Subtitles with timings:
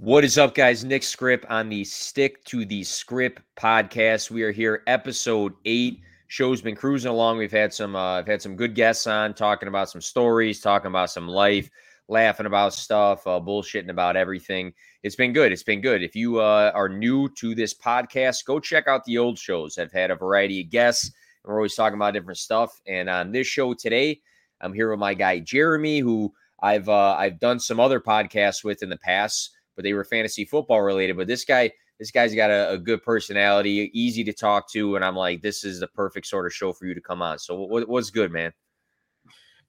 [0.00, 0.84] What is up, guys?
[0.84, 4.30] Nick Skrip on the Stick to the Skrip podcast.
[4.30, 6.02] We are here, episode eight.
[6.28, 7.38] Show's been cruising along.
[7.38, 10.86] We've had some, uh, I've had some good guests on, talking about some stories, talking
[10.86, 11.68] about some life,
[12.06, 14.72] laughing about stuff, uh, bullshitting about everything.
[15.02, 15.50] It's been good.
[15.50, 16.04] It's been good.
[16.04, 19.78] If you uh, are new to this podcast, go check out the old shows.
[19.78, 21.10] I've had a variety of guests,
[21.42, 22.80] we're always talking about different stuff.
[22.86, 24.20] And on this show today,
[24.60, 28.84] I'm here with my guy Jeramie, who I've uh, I've done some other podcasts with
[28.84, 31.16] in the past, but they were fantasy football related.
[31.16, 35.04] But this guy, this guy's got a, a good personality, easy to talk to, and
[35.04, 37.38] I'm like, this is the perfect sort of show for you to come on.
[37.38, 38.52] So what, what's good, man?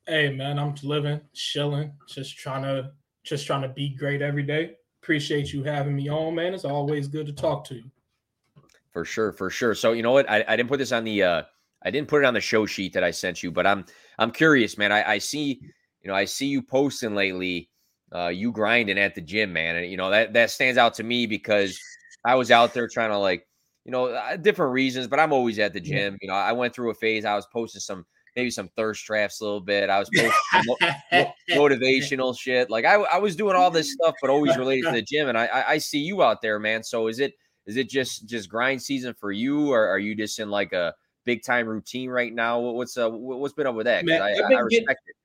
[0.07, 2.91] Hey man, I'm living, chilling, just trying to
[3.23, 4.77] just trying to be great every day.
[5.03, 6.55] Appreciate you having me on, man.
[6.55, 7.91] It's always good to talk to you.
[8.89, 9.75] For sure, for sure.
[9.75, 10.27] So you know what?
[10.27, 11.43] I, I didn't put this on the uh
[11.83, 13.85] I didn't put it on the show sheet that I sent you, but I'm
[14.17, 14.91] I'm curious, man.
[14.91, 15.61] I, I see,
[16.01, 17.69] you know, I see you posting lately,
[18.13, 19.75] uh, you grinding at the gym, man.
[19.75, 21.79] And you know, that that stands out to me because
[22.25, 23.47] I was out there trying to like,
[23.85, 26.17] you know, uh, different reasons, but I'm always at the gym.
[26.21, 29.41] You know, I went through a phase, I was posting some maybe some thirst traps
[29.41, 29.89] a little bit.
[29.89, 30.31] I was mo-
[30.65, 32.69] mo- motivational shit.
[32.69, 35.27] Like I, I was doing all this stuff, but always related to the gym.
[35.29, 36.83] And I, I, I see you out there, man.
[36.83, 37.33] So is it
[37.65, 40.93] is it just just grind season for you, or are you just in like a
[41.25, 42.59] big time routine right now?
[42.59, 44.05] What's uh what's been up with that?
[44.05, 45.15] Man, I, I, I respect getting- it.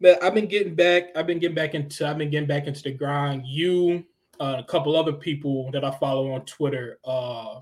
[0.00, 1.04] But I've been getting back.
[1.16, 2.06] I've been getting back into.
[2.06, 3.46] I've been getting back into the grind.
[3.46, 4.04] You,
[4.40, 7.60] uh, a couple other people that I follow on Twitter, uh,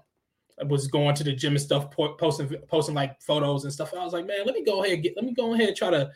[0.67, 3.93] was going to the gym and stuff, po- posting posting like photos and stuff.
[3.95, 5.15] I was like, man, let me go ahead and get.
[5.17, 6.11] Let me go ahead and try to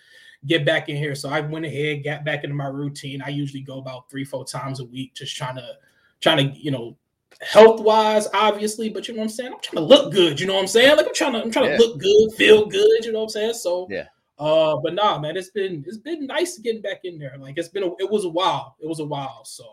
[0.46, 1.14] get back in here.
[1.14, 3.22] So I went ahead, got back into my routine.
[3.22, 5.76] I usually go about three, four times a week, just trying to,
[6.20, 6.96] trying to, you know,
[7.42, 8.88] health wise, obviously.
[8.88, 9.52] But you know what I'm saying.
[9.52, 10.40] I'm trying to look good.
[10.40, 10.96] You know what I'm saying.
[10.96, 11.76] Like I'm trying to, I'm trying Yeah.
[11.76, 13.04] to look good, feel good.
[13.04, 13.54] You know what I'm saying.
[13.54, 14.06] So Yeah.
[14.40, 17.36] Uh, but nah, man, it's been it's been nice getting back in there.
[17.38, 18.76] Like it's been a, it was a while.
[18.80, 19.44] It was a while.
[19.44, 19.66] So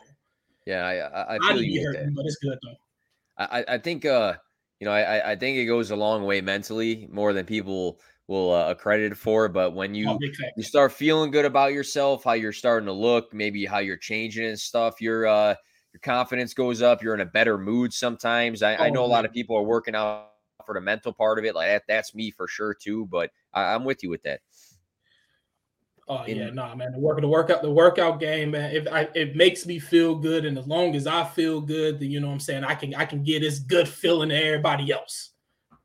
[0.65, 2.13] Yeah, I I, I I feel you get with hurt, that.
[2.13, 2.75] but it's good though.
[3.37, 4.37] I, I- I think uh
[4.79, 8.51] you know I I think it goes a long way mentally more than people will
[8.53, 9.47] uh, accredit for.
[9.49, 13.33] But when you Oh, you start feeling good about yourself, how you're starting to look,
[13.33, 15.55] maybe how you're changing and stuff, your uh
[15.93, 18.61] your confidence goes up, you're in a better mood sometimes.
[18.63, 20.31] I, I Oh, know a lot of people are working out
[20.65, 21.55] for the mental part of it.
[21.55, 23.05] Like that, that's me for sure too.
[23.07, 24.41] But I, I'm with you with that.
[26.09, 26.93] Oh in- yeah, nah, man.
[26.93, 28.73] The work, the workout, the workout game, man.
[28.73, 32.11] If I, it makes me feel good, and as long as I feel good, then
[32.11, 32.63] you know what I'm saying.
[32.63, 35.31] I can, I can get this good feeling to everybody else.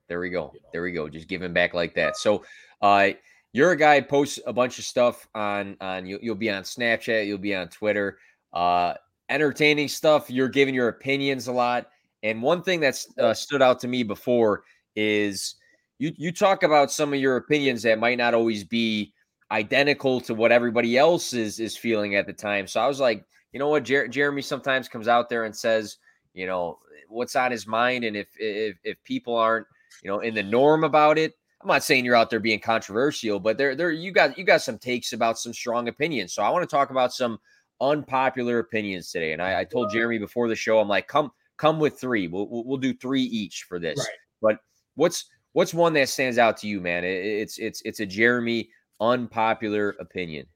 [0.09, 0.53] There we go.
[0.73, 1.09] There we go.
[1.09, 2.17] Just giving back like that.
[2.17, 2.45] So,
[2.83, 3.11] uh,
[3.53, 6.63] you're a guy who posts a bunch of stuff on on you, you'll be on
[6.63, 8.19] Snapchat, you'll be on Twitter,
[8.53, 8.95] uh,
[9.29, 10.31] entertaining stuff.
[10.31, 11.89] You're giving your opinions a lot.
[12.23, 15.57] And one thing that's uh, stood out to me before is
[15.99, 19.13] you you talk about some of your opinions that might not always be
[19.53, 22.67] identical to what everybody else is is feeling at the time.
[22.67, 25.99] So I was like, you know what, Jer- Jeramie sometimes comes out there and says,
[26.35, 29.67] you know, what's on his mind, and if if if people aren't
[30.03, 31.35] you know in the norm about it.
[31.61, 34.63] I'm not saying you're out there being controversial but there there you got you got
[34.63, 36.33] some takes about some strong opinions.
[36.33, 37.39] So i want to talk about some
[37.81, 39.33] unpopular opinions today.
[39.33, 42.27] And i, I told Jeramie before the show i'm like come come with three.
[42.27, 43.97] We'll, we'll, do three each for this.
[43.97, 44.09] Right.
[44.41, 44.59] but
[44.97, 47.05] what's what's one that stands out to you man?
[47.05, 48.69] It- it's it's it's a Jeramie
[49.03, 50.47] unpopular opinion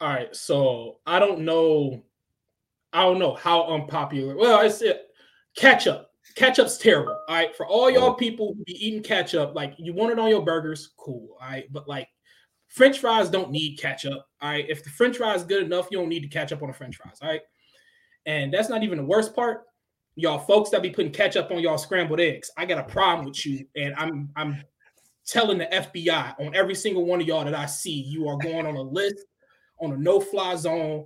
[0.00, 2.02] All right, so I don't know,
[2.92, 4.36] I don't know how unpopular.
[4.36, 5.06] Well, it's it.
[5.56, 7.18] Ketchup, ketchup's terrible.
[7.28, 8.14] All right, for all y'all Oh.
[8.14, 11.36] people who be eating ketchup, like you want it on your burgers, cool.
[11.40, 12.08] All right, but like
[12.68, 14.26] French fries don't need ketchup.
[14.42, 16.68] All right, if the French fries is good enough, you don't need the ketchup on
[16.68, 17.18] the French fries.
[17.22, 17.42] All right,
[18.26, 19.64] and that's not even the worst part.
[20.16, 23.44] Y'all folks that be putting ketchup on y'all scrambled eggs, I got a problem with
[23.46, 24.62] you, and I'm I'm
[25.26, 28.66] telling the FBI on every single one of y'all that I see, you are going
[28.66, 29.24] on a list
[29.80, 31.04] on a no-fly zone,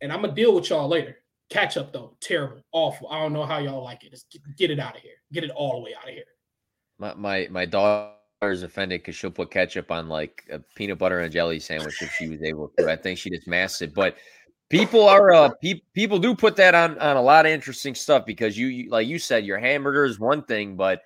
[0.00, 1.16] and I'm gonna deal with y'all later.
[1.50, 3.08] Ketchup though, terrible, awful.
[3.10, 4.10] I don't know how y'all like it.
[4.10, 5.12] Just get, get it out of here.
[5.32, 6.24] Get it all the way out of here.
[6.98, 11.20] my my, my daughter is offended because she'll put ketchup on like a peanut butter
[11.20, 14.16] and jelly sandwich if she was able to i think she just masked it but
[14.68, 18.26] people are uh pe- people do put that on on a lot of interesting stuff
[18.26, 21.00] because you, you like you said your hamburger is one thing but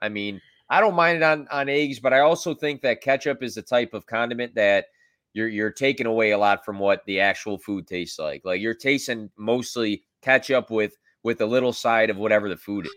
[0.00, 0.40] i mean
[0.70, 3.62] i don't mind it on on eggs but i also think that ketchup is the
[3.62, 4.86] type of condiment that
[5.32, 8.74] you're you're taking away a lot from what the actual food tastes like like you're
[8.74, 12.92] tasting mostly ketchup with with a little side of whatever the food is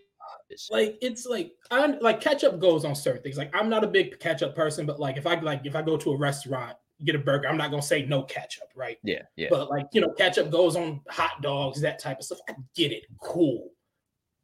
[0.71, 3.37] Like it's like I'm like ketchup goes on certain things.
[3.37, 5.97] Like I'm not a big ketchup person, but like if I like if I go
[5.97, 8.97] to a restaurant, get a burger, I'm not gonna say no ketchup, right?
[9.03, 12.39] yeah yeah But like you know, ketchup goes on hot dogs, that type of stuff.
[12.49, 13.71] I get it, cool.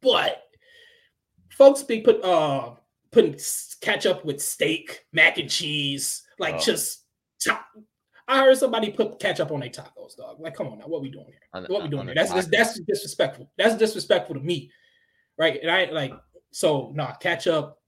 [0.02, 0.42] But
[1.50, 2.74] folks be put uh
[3.14, 3.38] putting
[3.80, 6.58] ketchup with steak, mac and cheese, like Oh.
[6.58, 7.04] just
[7.42, 7.64] top.
[8.26, 10.40] I heard somebody put ketchup on their tacos, dog.
[10.40, 11.62] Like, come on now, what we doing here?
[11.62, 12.14] The, what we doing here?
[12.14, 13.50] That's, that's, that's disrespectful.
[13.56, 14.70] That's disrespectful to me,
[15.38, 15.60] right?
[15.60, 16.12] And I like
[16.50, 17.78] so nah, ketchup.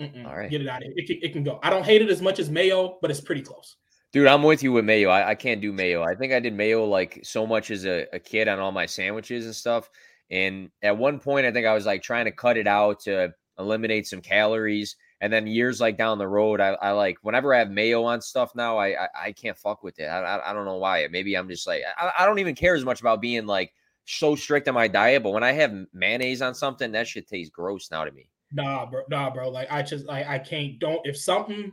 [0.00, 0.94] All right, get it out of here.
[0.96, 1.60] It can, it can go.
[1.62, 3.76] I don't hate it as much as mayo, but it's pretty close.
[4.12, 5.08] Dude, I'm with you with mayo.
[5.08, 6.02] I, I can't do mayo.
[6.02, 8.86] I think I did mayo like so much as a, a kid on all my
[8.86, 9.88] sandwiches and stuff.
[10.30, 13.32] And at one point, I think I was like trying to cut it out to
[13.58, 14.96] eliminate some calories.
[15.20, 18.20] And then years like down the road, I, I like whenever I have mayo on
[18.20, 20.04] stuff now, I I, I can't fuck with it.
[20.04, 21.06] I, I, I don't know why.
[21.10, 23.72] Maybe I'm just like I, I don't even care as much about being like
[24.04, 25.22] so strict on my diet.
[25.22, 28.28] But when I have mayonnaise on something, that shit tastes gross now to me.
[28.52, 29.48] Nah, bro, nah, bro.
[29.48, 30.78] Like I just like I can't.
[30.78, 31.72] Don't if something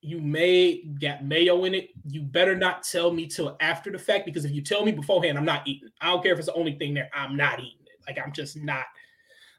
[0.00, 4.26] you may get mayo in it, you better not tell me till after the fact
[4.26, 5.88] because if you tell me beforehand, I'm not eating.
[6.00, 7.08] I don't care if it's the only thing there.
[7.14, 7.98] I'm not eating it.
[8.06, 8.84] Like I'm just not.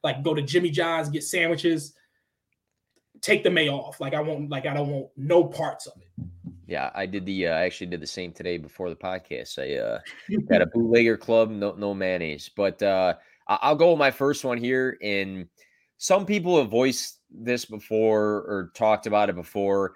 [0.06, 1.94] Like go to Jimmy John's, get sandwiches
[3.26, 4.00] take the May off.
[4.00, 6.08] Like I won't like I don't want no parts of it.
[6.68, 9.60] Yeah, I did the uh, I actually did the same today before the podcast.
[9.60, 10.00] I uh
[10.50, 12.50] got a bootlegger club, no no mayonnaise.
[12.56, 13.16] But uh
[13.48, 14.98] I'll go with my first one here.
[15.04, 15.48] And
[15.98, 19.94] some people have voiced this before or talked about it before.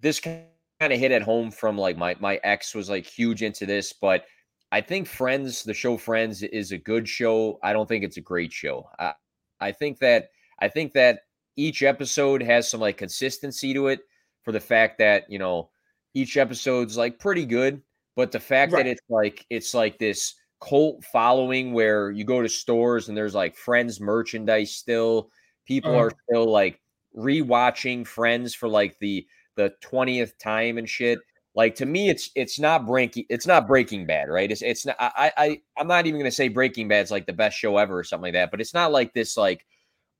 [0.00, 0.44] This kind
[0.80, 4.24] of hit at home from like my my ex was like huge into this, but
[4.72, 7.58] I think Friends, the show Friends, is a good show.
[7.62, 8.88] I don't think it's a great show.
[9.00, 9.14] I
[9.60, 10.30] I think that
[10.60, 11.20] I think that
[11.56, 14.00] each episode has some like consistency to it
[14.42, 15.70] for the fact that, you know,
[16.14, 17.82] each episode's like pretty good,
[18.16, 18.84] but the fact right.
[18.84, 23.34] that it's like it's like this cult following where you go to stores and there's
[23.34, 25.30] like friends merchandise still,
[25.66, 26.04] people uh-huh.
[26.04, 26.80] are still like
[27.16, 29.26] rewatching friends for like the
[29.56, 31.18] the 20th time and shit
[31.60, 34.96] like to me it's it's not breaking it's not breaking bad right it's it's not
[34.98, 38.04] i i i'm not even gonna say breaking bad's like the best show ever or
[38.04, 39.66] something like that but it's not like this like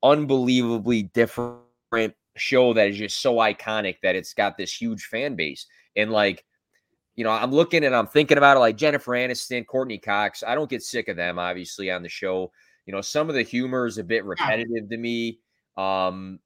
[0.03, 5.67] unbelievably different show that is just so iconic that it's got this huge fan base.
[5.97, 6.45] And like,
[7.17, 10.43] you know, I'm looking and I'm thinking about it like Jennifer Aniston, Courteney Cox.
[10.47, 12.51] I don't get sick of them, obviously, on the show.
[12.87, 15.39] You know, some of the humor is a bit repetitive to me.
[15.77, 16.39] Um,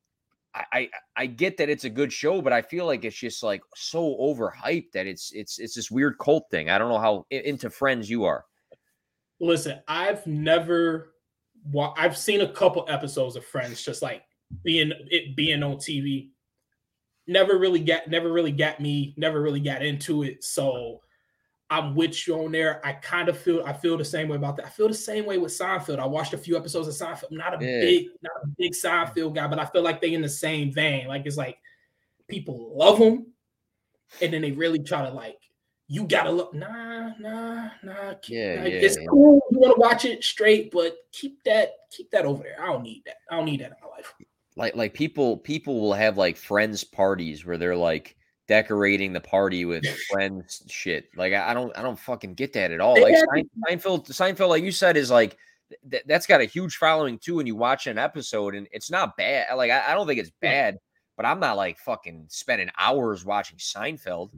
[0.54, 3.62] I, I get that it's a good show, but I feel like it's just like
[3.74, 6.70] so overhyped that it's it's it's this weird cult thing.
[6.70, 8.44] I don't know how into Friends you are.
[9.40, 11.14] Listen, I've never
[11.96, 14.22] I've seen a couple episodes of Friends, just like
[14.62, 16.30] being it being on TV.
[17.26, 20.44] Never really got, never really got me, never really got into it.
[20.44, 21.00] So
[21.70, 22.84] I'm with you on there.
[22.84, 24.66] I kind of feel, I feel the same way about that.
[24.66, 25.98] I feel the same way with Seinfeld.
[25.98, 27.30] I watched a few episodes of Seinfeld.
[27.30, 27.80] I'm not a yeah.
[27.80, 31.08] big, not a big Seinfeld guy, but I feel like they in the same vein.
[31.08, 31.58] Like it's like
[32.28, 33.26] people love them,
[34.20, 35.38] and then they really try to like
[35.88, 36.54] you gotta look.
[36.54, 38.14] Nah, nah, nah.
[38.28, 39.06] Yeah, like, yeah it's yeah.
[39.08, 39.40] cool.
[39.50, 42.56] You want to watch it straight, but keep that, keep that over there.
[42.60, 43.16] I don't need that.
[43.30, 44.14] I don't need that in my life.
[44.56, 49.64] Like, like people, people will have like friends parties where they're like decorating the party
[49.64, 51.08] with friends shit.
[51.16, 53.00] Like, I, don't, I don't fucking get that at all.
[53.00, 53.14] Like
[53.68, 55.36] Seinfeld, Seinfeld, like you said, is like
[55.90, 57.36] th- that's got a huge following too.
[57.36, 59.54] When you watch an episode, and it's not bad.
[59.56, 60.78] Like, I, I don't think it's bad,
[61.16, 64.30] but I'm not like fucking spending hours watching Seinfeld.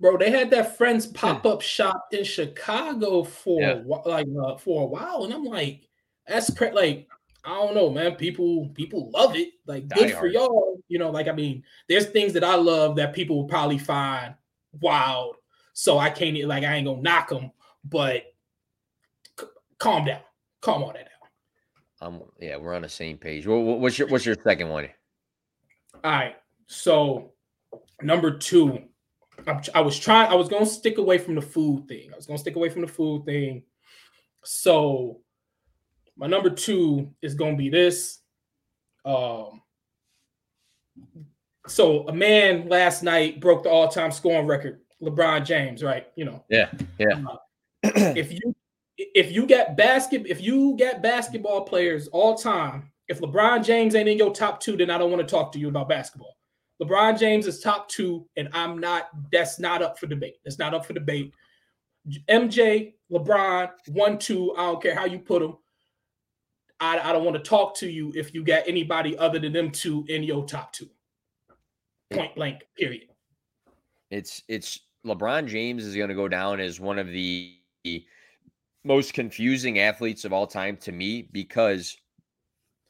[0.00, 1.12] Bro, they had that friends hmm.
[1.12, 3.80] pop up shop in Chicago for yeah.
[4.04, 5.88] like uh, for a while, and I'm like,
[6.26, 6.74] that's crazy.
[6.74, 7.08] Like,
[7.44, 8.14] I don't know, man.
[8.14, 9.50] People people love it.
[9.66, 10.80] Like, good for y'all.
[10.88, 14.34] You know, like I mean, there's things that I love that people will probably find
[14.80, 15.36] wild.
[15.72, 17.50] So I can't like I ain't gonna knock them,
[17.84, 18.22] but
[19.38, 19.46] c-
[19.78, 20.20] calm down,
[20.60, 21.08] calm all that
[22.00, 22.14] down.
[22.14, 23.46] Um, yeah, we're on the same page.
[23.46, 24.88] what's your what's your second one?
[26.04, 27.32] All right, so
[28.02, 28.82] number two
[29.74, 30.30] I was trying.
[30.30, 32.10] I was going to stick away from the food thing.
[32.12, 33.62] I was going to stick away from the food thing.
[34.44, 35.20] So
[36.16, 38.20] my number two is going to be this.
[39.04, 39.62] Um,
[41.66, 44.80] so a man last night broke the all-time scoring record.
[45.02, 46.06] LeBron James, right?
[46.14, 46.44] You know.
[46.48, 47.22] Yeah, yeah.
[47.28, 47.36] Uh,
[47.82, 48.54] if you
[48.96, 54.08] if you get basket if you get basketball players all time, if LeBron James ain't
[54.08, 56.36] in your top two, then I don't want to talk to you about basketball.
[56.80, 59.08] LeBron James is top two, and I'm not.
[59.32, 60.36] That's not up for debate.
[60.44, 61.32] That's not up for debate.
[62.28, 64.54] MJ, LeBron, one, two.
[64.56, 65.56] I don't care how you put them.
[66.82, 69.70] I, I don't want to talk to you if you got anybody other than them
[69.70, 70.90] two in your top two.
[72.12, 72.64] Point blank.
[72.76, 73.04] Period.
[74.10, 77.56] It's it's LeBron James is going to go down as one of the
[78.84, 81.96] most confusing athletes of all time to me because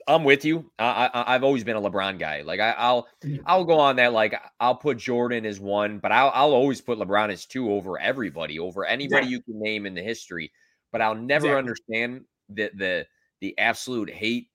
[0.09, 0.71] I'm with you.
[0.79, 2.41] I, I have always been a LeBron guy.
[2.41, 3.43] Like I, will mm-hmm.
[3.45, 4.15] I'll go on that.
[4.15, 8.01] Like I'll put Jordan as one, but I'll I'll always put LeBron as two over
[8.01, 9.33] everybody, over anybody yeah.
[9.33, 10.51] you can name in the history.
[10.93, 11.59] But I'll never exactly.
[11.59, 13.07] understand the the
[13.43, 14.49] the absolute hate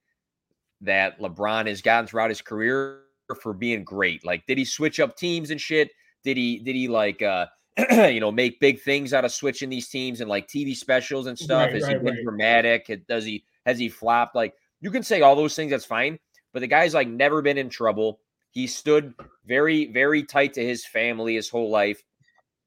[0.81, 3.01] that LeBron has gotten throughout his career
[3.41, 4.25] for being great.
[4.25, 5.91] Like, did he switch up teams and shit?
[6.23, 7.45] Did he did he like uh
[7.91, 11.37] you know make big things out of switching these teams and like TV specials and
[11.37, 11.67] stuff?
[11.67, 12.23] Right, Has right, he been right.
[12.23, 13.07] dramatic?
[13.07, 14.35] Does he has he flopped?
[14.35, 16.17] Like you can say all those things, that's fine.
[16.53, 18.21] But the guy's like never been in trouble.
[18.51, 19.13] He stood
[19.45, 22.01] very, very tight to his family his whole life.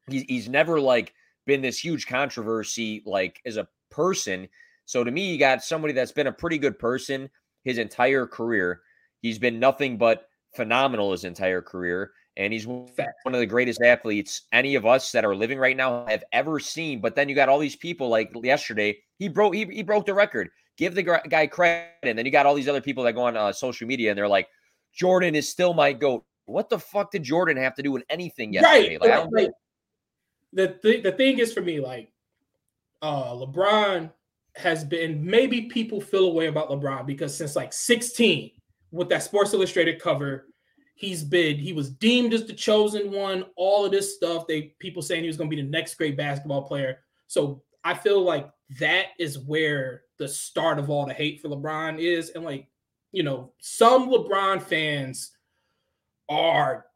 [0.09, 1.15] He's, he's never like
[1.47, 4.49] been this huge controversy like as a person.
[4.91, 7.31] So to me, you got somebody that's been a pretty good person
[7.63, 8.81] his entire career.
[9.21, 12.11] He's been nothing but phenomenal his entire career.
[12.37, 12.89] And he's one
[13.27, 17.01] of the greatest athletes any of us that are living right now have ever seen.
[17.01, 18.99] But then you got all these people like yesterday.
[19.21, 20.49] He broke he, he broke the record.
[20.77, 21.93] Give the guy credit.
[22.03, 24.19] And then you got all these other people that go on uh, social media and
[24.19, 24.49] they're like,
[24.93, 26.25] Jordan is still my goat.
[26.47, 28.99] What the fuck did Jordan have to do with anything yesterday?
[29.01, 29.31] Right.
[29.33, 29.51] Like,
[30.53, 32.11] the th- the thing is for me, like
[33.03, 34.11] uh LeBron
[34.57, 38.51] has been maybe people feel a way about LeBron because since like 16
[38.91, 40.49] with that Sports Illustrated cover,
[40.95, 44.47] he's been he was deemed as the chosen one, all of this stuff.
[44.47, 46.99] They people saying he was gonna be the next great basketball player.
[47.27, 51.99] So I feel like that is where the start of all the hate for LeBron
[51.99, 52.31] is.
[52.31, 52.69] And like,
[53.13, 55.33] you know, some LeBron fans
[56.29, 56.87] are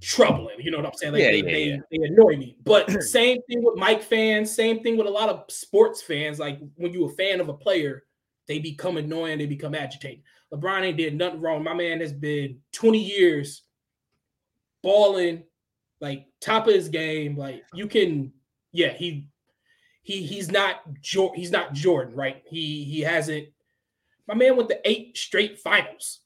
[0.00, 0.56] troubling.
[0.58, 1.12] You know what I'm saying?
[1.12, 1.76] Like yeah, they, yeah, they, yeah.
[1.90, 2.56] they, annoy me.
[2.64, 6.38] But same thing with Mike fans, same thing with a lot of sports fans.
[6.38, 8.04] Like when you're a fan of a player,
[8.48, 10.22] they become annoying, they become agitated.
[10.52, 11.64] LeBron ain't did nothing wrong.
[11.64, 13.62] My man has been 20 years
[14.82, 15.44] balling,
[16.00, 17.36] like top of his game.
[17.36, 18.32] Like you can,
[18.72, 19.28] yeah, he
[20.02, 20.82] he he's not
[21.34, 22.42] he's not Jordan, right?
[22.46, 23.48] He he hasn't.
[24.26, 26.20] My man went to eight straight finals.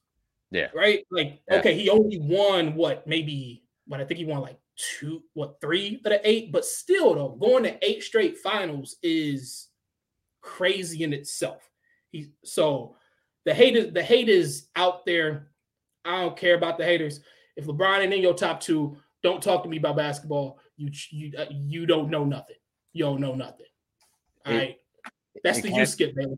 [0.50, 0.69] Yeah.
[0.75, 1.05] Right.
[1.11, 1.59] Like yeah.
[1.59, 6.00] okay, he only won what maybe, but I think he won like two, what three
[6.05, 6.53] of the eight.
[6.53, 9.69] But still, though, going to eight straight finals is
[10.41, 11.62] crazy in itself.
[12.12, 12.97] He so
[13.45, 15.49] the hate is the hate is out there.
[16.05, 17.21] I don't care about the haters.
[17.57, 20.61] If LeBron ain't in your top two, don't talk to me about basketball.
[20.76, 22.57] You you uh, you don't know nothing
[22.97, 23.67] you don't know nothing.
[24.47, 24.76] All it, right.
[25.45, 26.35] That's the you skip, baby.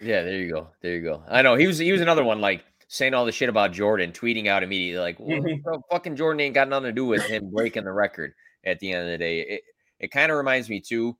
[0.00, 0.68] Yeah, there you go.
[0.80, 1.22] There you go.
[1.28, 4.12] I know he was he was another one like saying all the shit about Jordan,
[4.12, 5.74] tweeting out immediately like, well, mm-hmm.
[5.90, 8.32] fucking Jordan ain't got nothing to do with him breaking the record
[8.64, 9.40] at the end of the day.
[9.40, 9.62] It
[10.00, 11.16] it kind of reminds me too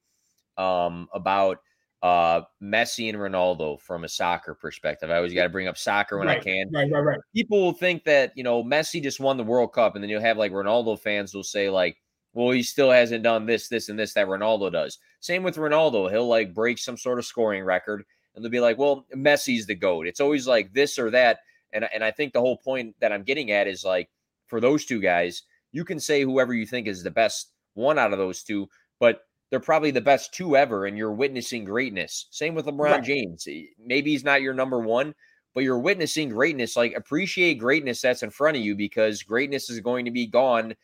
[0.57, 1.59] um about
[2.03, 5.11] uh Messi and Ronaldo from a soccer perspective.
[5.11, 6.71] I always got to bring up soccer when right, I can.
[6.73, 7.19] Right, right, right.
[7.35, 10.21] People will think that, you know, Messi just won the World Cup and then you'll
[10.21, 11.97] have like Ronaldo fans will say like
[12.35, 14.99] well, he still hasn't done this, this, and this that Ronaldo does.
[15.21, 16.11] Same with Ronaldo.
[16.11, 19.75] He'll like break some sort of scoring record and they'll be like, well, Messi's the
[19.75, 20.07] GOAT.
[20.07, 21.41] It's always like this or that.
[21.73, 24.09] And, and I think the whole point that I'm getting at is like
[24.47, 28.13] for those two guys, you can say whoever you think is the best one out
[28.13, 32.27] of those two, but they're probably the best two ever, and you're witnessing greatness.
[32.31, 33.05] Same with LeBron right.
[33.05, 33.47] James.
[33.79, 35.15] Maybe he's not your number one,
[35.55, 36.77] but you're witnessing greatness.
[36.77, 40.75] Like appreciate greatness that's in front of you because greatness is going to be gone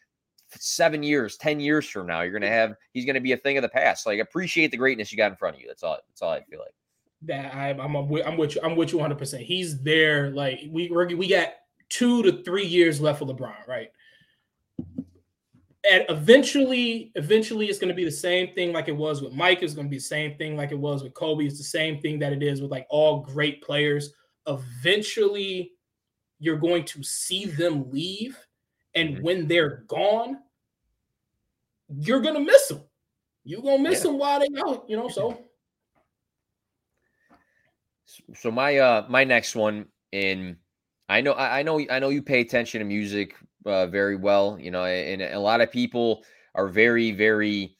[0.59, 3.37] seven years, 10 years from now, you're going to have, he's going to be a
[3.37, 4.07] thing of the past.
[4.07, 5.69] Like appreciate the greatness you got in front of you.
[5.69, 6.75] That's all, that's all I feel like.
[7.25, 8.61] That I, I'm, I'm with, I'm with you.
[8.63, 9.17] I'm with you 100.
[9.17, 10.31] percent He's there.
[10.31, 11.55] Like we we got
[11.89, 13.91] two to three years left for LeBron, right?
[15.91, 19.63] And eventually, eventually, it's going to be the same thing like it was with Mike.
[19.63, 21.45] It's going to be the same thing like it was with Kobe.
[21.45, 24.15] It's the same thing that it is with like all great players.
[24.47, 25.73] Eventually,
[26.39, 28.39] you're going to see them leave,
[28.95, 29.23] and mm-hmm.
[29.23, 30.39] when they're gone,
[31.89, 32.83] you're gonna miss them.
[33.45, 34.11] You're gonna miss yeah.
[34.11, 35.09] them while they out, you know.
[35.09, 35.44] So
[38.35, 40.57] so my uh my next one in
[41.09, 43.35] I know I know I know you pay attention to music
[43.67, 47.77] uh, very well, you know, and a lot of people are very very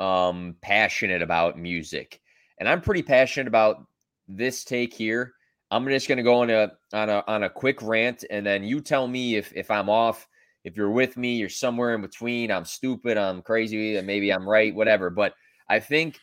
[0.00, 2.20] um passionate about music.
[2.58, 3.84] And I'm pretty passionate about
[4.26, 5.32] this take here.
[5.70, 8.64] I'm just going to go on a on a on a quick rant and then
[8.64, 10.26] you tell me if if I'm off
[10.64, 12.50] if you're with me, you're somewhere in between.
[12.50, 15.08] I'm stupid, I'm crazy, maybe I'm right, whatever.
[15.08, 15.34] But
[15.68, 16.18] I think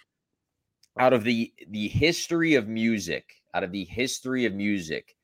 [1.00, 5.16] out of the the history of music, out of the history of music,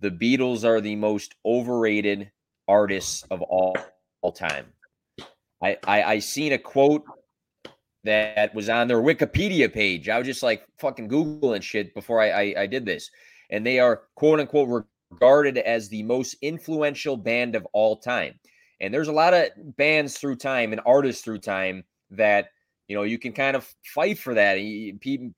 [0.00, 2.30] the Beatles are the most overrated
[2.66, 3.76] artists of all,
[4.20, 4.66] all time.
[5.62, 7.04] I, I I seen a quote
[8.02, 10.08] that was on their Wikipedia page.
[10.08, 13.10] I was just like fucking googling shit before I, I, I did this,
[13.50, 18.40] and they are quote unquote regarded as the most influential band of all time.
[18.80, 22.48] And there's a lot of bands through time and artists through time that,
[22.88, 24.56] you know, you can kind of fight for that.
[25.00, 25.30] People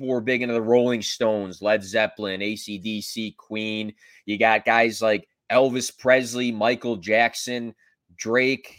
[0.00, 3.92] were big into the Rolling Stones, Led Zeppelin, ACDC, Queen.
[4.26, 7.74] You got guys like Elvis Presley, Michael Jackson,
[8.16, 8.78] Drake.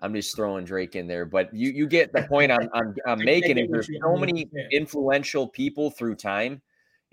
[0.00, 3.24] I'm just throwing Drake in there, but you you get the point I'm I'm, I'm
[3.24, 3.70] making.
[3.70, 6.62] There's so many influential people through time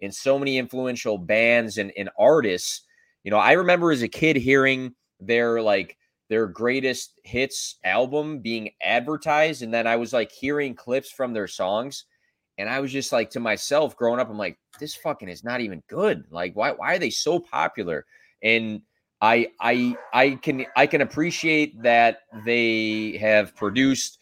[0.02, 2.84] and so many influential bands and, and artists.
[3.24, 5.98] You know, I remember as a kid hearing their like
[6.30, 11.48] their greatest hits album being advertised and then I was like hearing clips from their
[11.48, 12.06] songs
[12.58, 15.62] and I was just like to myself growing up I'm like this fucking is not
[15.62, 16.26] even good.
[16.30, 18.06] Like why why are they so popular?
[18.44, 18.82] And
[19.22, 24.20] I I I can I can appreciate that they have produced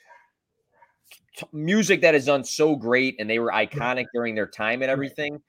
[1.52, 5.42] music that is done so great and they were iconic during their time and everything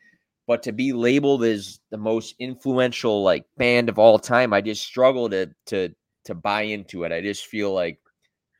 [0.46, 4.82] but to be labeled as the most influential like band of all time i just
[4.82, 5.90] struggle to to
[6.24, 7.98] to buy into it i just feel like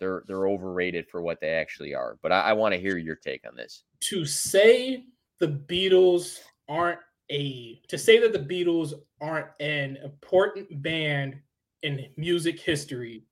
[0.05, 3.17] they're they're overrated for what they actually are but i, I want to hear your
[3.17, 3.85] take on this.
[4.11, 5.05] To say
[5.41, 11.37] the beatles aren't a to say that the beatles aren't an important band
[11.83, 13.25] in music history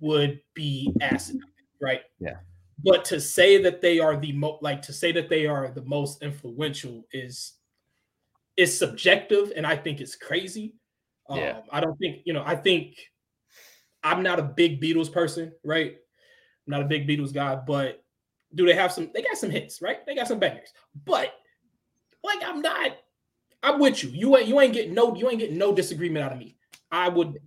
[0.00, 1.42] would be asinine
[1.80, 2.02] right?
[2.18, 2.36] Yeah.
[2.84, 5.84] But to say that they are the most like to say that they are the
[5.84, 7.54] most influential is
[8.56, 10.74] is subjective and i think it's crazy.
[11.30, 11.58] Yeah.
[11.58, 12.96] Um, i don't think you know i think
[14.02, 15.96] i'm not a big beatles person right?
[16.66, 18.02] I'm not a big beatles guy but
[18.54, 20.04] do they have some they got some hits right?
[20.06, 20.72] They got some bangers.
[21.04, 21.32] But
[22.22, 22.92] like i'm not
[23.62, 24.10] i'm with you.
[24.10, 26.56] You ain't you ain't getting no you ain't getting no disagreement out of me.
[26.90, 27.38] I would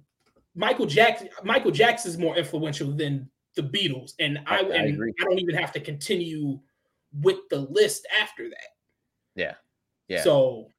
[0.55, 5.23] michael jackson michael jackson is more influential than the Beatles, and I, I, and I
[5.23, 6.59] don't even have to continue
[7.21, 8.67] with the list after that.
[9.35, 9.53] Yeah,
[10.07, 10.23] yeah.
[10.23, 10.69] So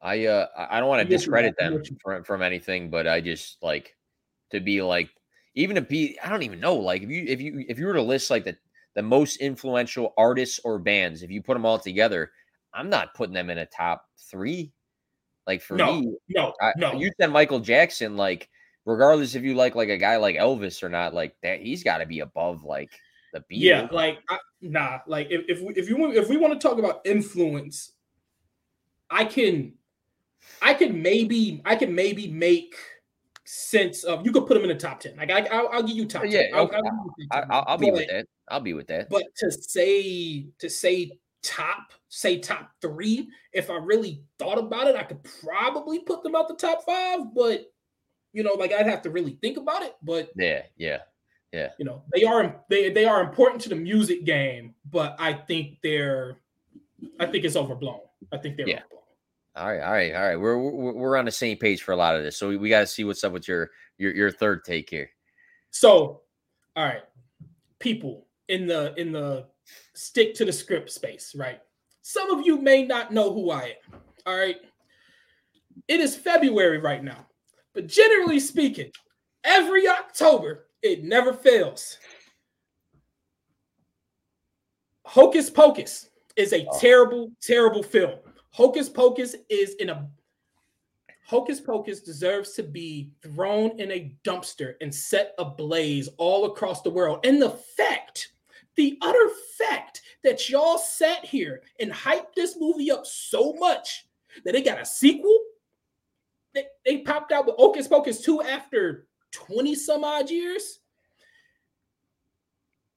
[0.00, 3.96] I uh I don't want to discredit them from, from anything, but I just like
[4.50, 5.10] to be like
[5.54, 7.94] even to be I don't even know like if you if you if you were
[7.94, 8.56] to list like the
[8.94, 12.30] the most influential artists or bands, if you put them all together,
[12.72, 14.72] I'm not putting them in a top three.
[15.46, 16.92] Like for no, me, no, I, no.
[16.94, 18.48] You said Michael Jackson, like
[18.86, 21.98] regardless if you like like a guy like Elvis or not, like that he's got
[21.98, 22.90] to be above like
[23.32, 23.44] the Beatles.
[23.50, 26.68] Yeah, like I, nah, like if if we, if you want if we want to
[26.68, 27.92] talk about influence,
[29.10, 29.74] I can
[30.62, 32.74] I can maybe I can maybe make
[33.44, 35.96] sense of you could put them in the top 10 like I, I'll, I'll give
[35.96, 39.10] you top 10 yeah I'll, I'll, I'll, I'll be with that I'll be with that
[39.10, 44.96] but to say to say top say top three if I really thought about it
[44.96, 47.66] I could probably put them out the top five but
[48.34, 49.94] you know, like I'd have to really think about it.
[50.02, 50.98] But yeah, yeah,
[51.52, 51.70] yeah.
[51.78, 55.78] You know, they are they they are important to the music game, but I think
[55.82, 56.36] they're
[57.18, 58.00] I think it's overblown.
[58.32, 58.80] I think they're yeah.
[58.80, 59.03] overblown.
[59.56, 60.36] All right, all right, all right.
[60.36, 62.80] We're we're, on the same page for a lot of this, so we, we got
[62.80, 65.08] to see what's up with your your your third take here.
[65.70, 66.22] So,
[66.74, 67.02] all right,
[67.78, 69.46] people in the in the
[69.94, 71.60] stick to the Skrip space, right?
[72.02, 74.00] Some of you may not know who I am.
[74.26, 74.56] All right,
[75.86, 77.26] it is February right now.
[77.74, 78.90] But generally speaking,
[79.44, 81.98] every October, it never fails.
[85.04, 86.78] Hocus Pocus is a oh.
[86.80, 88.18] terrible, terrible film.
[88.54, 90.08] Hocus Pocus is in a
[91.26, 96.90] Hocus Pocus deserves to be thrown in a dumpster and set ablaze all across the
[96.90, 97.24] world.
[97.26, 98.32] And the fact,
[98.76, 104.06] the utter fact that y'all sat here and hyped this movie up so much
[104.44, 105.36] that it got a sequel
[106.54, 110.78] they, they popped out with Hocus Pocus 2 after 20 some odd years.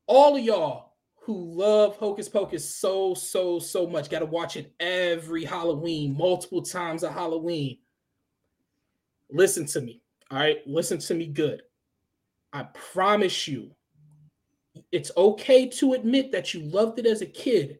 [0.06, 0.87] All of y'all
[1.28, 6.62] who love Hocus Pocus so, so, so much got to watch it every Halloween, multiple
[6.62, 7.80] times a Halloween.
[9.30, 10.02] Listen to me.
[10.32, 10.66] All right.
[10.66, 11.63] Listen to me good.
[12.54, 13.72] I promise you,
[14.94, 17.80] it's okay to admit that you loved it as a kid,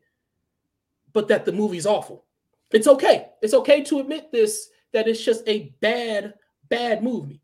[1.14, 2.26] but that the movie's awful.
[2.72, 3.28] It's okay.
[3.42, 6.34] It's okay to admit this that it's just a bad,
[6.68, 7.42] bad movie.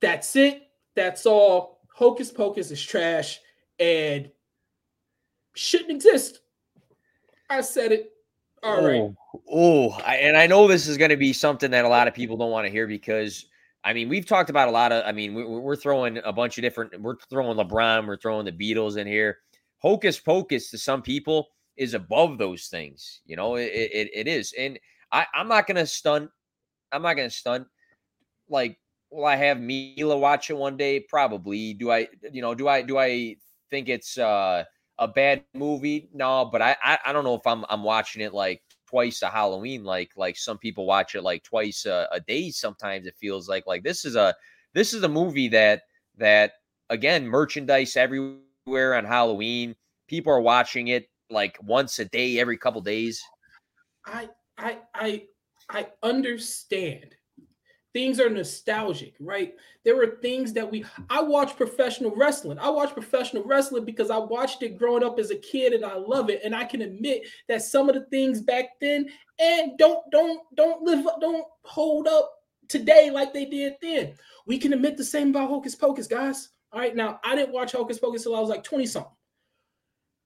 [0.00, 0.62] That's it.
[0.96, 1.78] That's all.
[1.94, 3.38] Hocus Pocus is trash
[3.78, 4.30] and
[5.54, 6.40] shouldn't exist.
[7.50, 8.12] I said it.
[8.62, 9.14] All oh, right.
[9.50, 12.36] Oh, and I know this is going to be something that a lot of people
[12.36, 13.46] don't want to hear because
[13.84, 15.04] I mean, we've talked about a lot of.
[15.04, 17.00] I mean, we're throwing a bunch of different.
[17.00, 18.06] We're throwing LeBron.
[18.06, 19.38] We're throwing the Beatles in here.
[19.78, 23.22] Hocus Pocus to some people is above those things.
[23.26, 24.54] You know, it, it, it is.
[24.56, 24.78] And
[25.10, 26.30] I, I'm not gonna stunt.
[26.92, 27.66] I'm not gonna stunt.
[28.48, 28.78] Like,
[29.10, 31.00] will I have Mila watch it one day?
[31.00, 31.74] Probably.
[31.74, 32.06] Do I?
[32.30, 32.82] You know, do I?
[32.82, 33.36] Do I
[33.72, 34.64] think it's uh,
[34.98, 36.10] a bad movie?
[36.12, 39.28] No, but I, I, I don't know if I'm I'm watching it like twice a
[39.28, 42.50] Halloween, like like some people watch it like twice a, a day.
[42.50, 44.34] Sometimes it feels like like this is a
[44.74, 45.82] this is a movie that
[46.18, 46.52] that
[46.90, 49.74] again merchandise everywhere on Halloween.
[50.06, 53.22] People are watching it like once a day, every couple days.
[54.04, 55.22] I I I
[55.70, 57.14] I understand.
[57.92, 59.54] Things are nostalgic, right?
[59.84, 62.58] There were things that we I watch professional wrestling.
[62.58, 65.96] I watch professional wrestling because I watched it growing up as a kid and I
[65.96, 66.40] love it.
[66.42, 70.82] And I can admit that some of the things back then and don't don't don't
[70.82, 72.32] live don't hold up
[72.68, 74.14] today like they did then.
[74.46, 76.48] We can admit the same about Hocus Pocus, guys.
[76.72, 79.12] All right, now I didn't watch Hocus Pocus till I was like 20 something.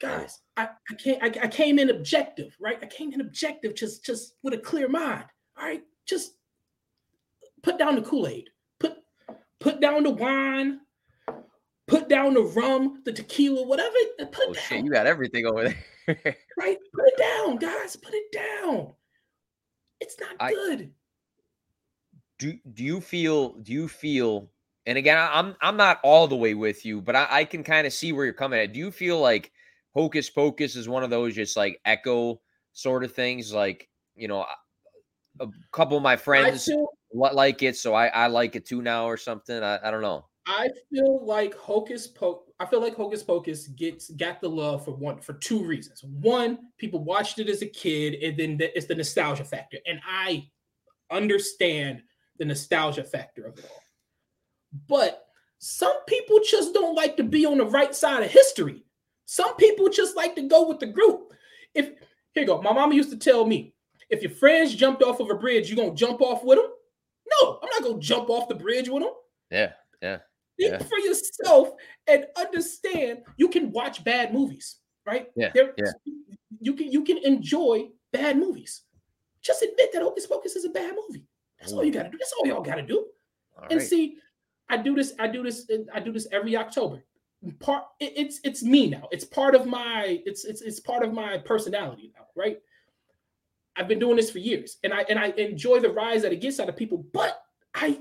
[0.01, 2.79] Guys, I, I can't I, I came in objective, right?
[2.81, 5.25] I came in objective just just with a clear mind.
[5.59, 6.35] All right, just
[7.63, 8.95] put down the Kool-Aid, put
[9.61, 10.81] put down the wine,
[11.87, 13.95] put down the rum, the tequila, whatever.
[14.21, 14.63] Uh, put oh, down.
[14.63, 15.77] Shit, you got everything over there.
[16.59, 16.79] right?
[16.95, 17.97] Put it down, guys.
[17.97, 18.93] Put it down.
[20.01, 20.93] It's not I, good.
[22.39, 24.51] Do do you feel do you feel
[24.85, 27.87] and again I'm I'm not all the way with you, but I, I can kind
[27.87, 28.73] of see where you're coming at.
[28.73, 29.53] Do you feel like
[29.95, 32.41] Hocus Pocus is one of those just like echo
[32.73, 33.55] sort of things?
[33.55, 34.45] Like, you know,
[35.41, 39.07] a couple of my friends feel, like it, so I, I like it too now
[39.07, 39.63] or something.
[39.63, 40.27] I, I don't know.
[40.47, 42.53] I feel like Hocus Pocus.
[42.61, 46.03] I feel like Hocus Pocus gets got the love for one for two reasons.
[46.05, 50.01] One, people watched it as a kid, and then the, it's the nostalgia factor, and
[50.09, 50.49] I
[51.11, 52.03] understand
[52.39, 53.83] the nostalgia factor of it all.
[54.89, 55.27] But
[55.59, 58.85] some people just don't like to be on the right side of history.
[59.25, 61.33] Some people just like to go with the group.
[61.75, 61.87] If
[62.33, 63.75] here you go, my mama used to tell me,
[64.11, 66.71] if your friends jumped off of a bridge, you gonna jump off with them?
[67.41, 69.13] No, I'm not gonna jump off the bridge with them.
[69.51, 69.73] Yeah,
[70.03, 70.19] yeah.
[70.59, 70.83] Think yeah.
[70.87, 71.71] for yourself
[72.07, 75.29] and understand you can watch bad movies, right?
[75.37, 75.93] Yeah, yeah.
[76.61, 78.83] You can you can enjoy bad movies.
[79.43, 81.27] Just admit that Hocus Pocus is a bad movie.
[81.59, 81.77] That's Ooh.
[81.77, 82.19] all you gotta do.
[82.19, 83.07] That's all y'all gotta do.
[83.57, 83.89] All and right.
[83.89, 84.17] see,
[84.69, 85.13] I do this.
[85.19, 85.71] I do this.
[85.93, 87.05] I do this every October.
[87.61, 87.85] Part.
[88.01, 89.09] It, it's it's me now.
[89.11, 90.23] It's part of my.
[90.25, 92.59] It's it's it's part of my personality now, right?
[93.77, 96.41] I've been doing this for years, and I and I enjoy the rise that it
[96.41, 97.05] gets out of people.
[97.13, 97.43] But
[97.75, 98.01] I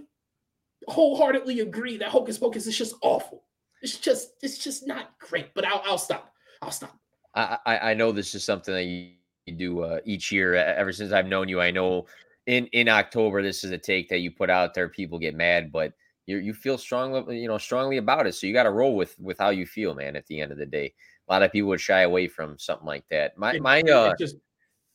[0.87, 3.43] wholeheartedly agree that Hocus Pocus is just awful.
[3.81, 5.53] It's just it's just not great.
[5.53, 6.33] But I'll I'll stop.
[6.61, 6.97] I'll stop.
[7.35, 9.11] I I, know this is something that you,
[9.45, 10.55] you do uh, each year.
[10.55, 12.05] Ever since I've known you, I know
[12.47, 14.87] in in October this is a take that you put out there.
[14.87, 15.93] People get mad, but
[16.25, 18.35] you you feel strongly you know strongly about it.
[18.35, 20.15] So you got to roll with with how you feel, man.
[20.15, 20.93] At the end of the day,
[21.27, 23.37] a lot of people would shy away from something like that.
[23.37, 24.13] My my uh.
[24.17, 24.37] Just,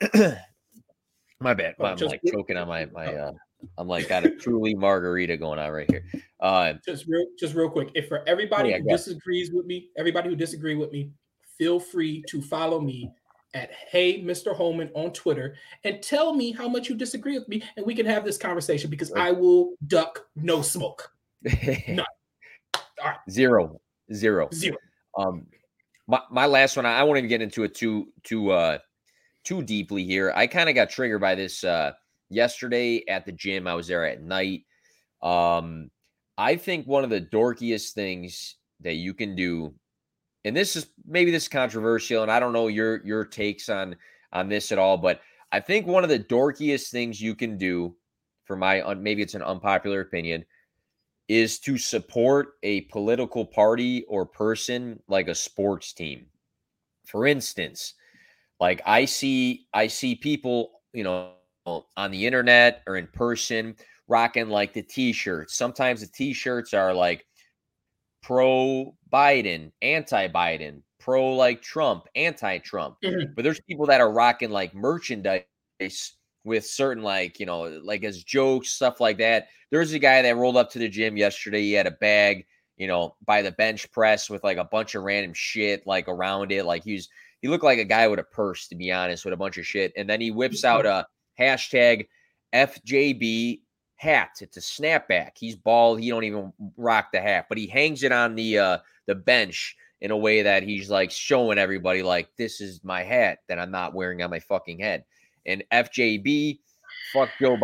[1.41, 1.75] my bad.
[1.79, 3.33] Oh, I'm like choking on my my uh
[3.79, 6.05] I'm like got a truly margarita going on right here.
[6.41, 7.91] Uh, just real, just real quick.
[7.95, 11.11] If for everybody yeah, who disagrees with me, everybody who disagree with me,
[11.59, 13.11] feel free to follow me
[13.55, 14.57] at Hey Mr.
[14.57, 18.07] Holman on Twitter and tell me how much you disagree with me, and we can
[18.07, 21.11] have this conversation because I will duck no smoke.
[21.89, 22.05] None.
[22.75, 23.17] All right.
[23.29, 23.81] Zero.
[24.13, 24.49] Zero.
[24.55, 24.77] Zero.
[25.19, 25.47] Um,
[26.07, 26.87] my, my last one.
[26.87, 28.79] I won't even get into it too too uh
[29.45, 30.33] too deeply here.
[30.35, 31.93] I kind of got triggered by this uh
[32.31, 33.67] yesterday at the gym.
[33.67, 34.65] I was there at night.
[35.23, 35.91] Um,
[36.39, 39.75] I think one of the dorkiest things that you can do,
[40.45, 43.97] and this is maybe this is controversial, and I don't know your your takes on
[44.33, 45.21] on this at all, but
[45.53, 47.95] I think one of the dorkiest things you can do,
[48.45, 50.45] for my maybe it's an unpopular opinion,
[51.29, 56.27] is to support a political party or person like a sports team.
[57.05, 57.95] For instance,
[58.61, 61.33] like I see I see people, you know,
[61.67, 63.77] on the internet or in person
[64.09, 65.57] rocking like the t-shirts.
[65.57, 67.25] Sometimes the t-shirts are like
[68.23, 72.97] pro Biden, anti Biden, pro like Trump, anti Trump.
[73.05, 73.33] Mm-hmm.
[73.35, 75.45] But there's people that are rocking like merchandise
[76.45, 79.49] with certain like, you know, like as jokes, stuff like that.
[79.71, 81.63] There's a guy that rolled up to the gym yesterday.
[81.63, 82.45] He had a bag,
[82.77, 86.51] you know, by the bench press with like a bunch of random shit like around
[86.51, 86.65] it.
[86.65, 87.09] Like he was
[87.41, 89.67] he looked like a guy with a purse, to be honest, with a bunch of
[89.67, 89.93] shit.
[89.97, 91.07] And then he whips out a
[91.39, 92.07] hashtag
[92.55, 93.61] FJB
[93.97, 94.39] hat.
[94.41, 95.33] It's a snapback.
[95.39, 96.01] He's bald.
[96.01, 99.77] He don't even rock the hat, but he hangs it on the uh, the bench
[100.01, 103.71] in a way that he's like showing everybody like this is my hat that I'm
[103.71, 105.05] not wearing on my fucking head.
[105.47, 106.59] And FJB,
[107.13, 107.57] fuck Joe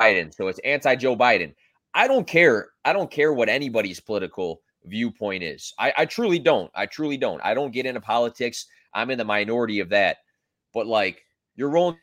[0.00, 0.34] Biden.
[0.34, 1.54] So it's anti Joe Biden.
[1.94, 2.70] I don't care.
[2.84, 5.72] I don't care what anybody's political viewpoint is.
[5.78, 6.70] I, I truly don't.
[6.74, 7.40] I truly don't.
[7.44, 8.66] I don't get into politics.
[8.94, 10.18] I'm in the minority of that.
[10.74, 11.22] But like
[11.56, 11.98] you're rolling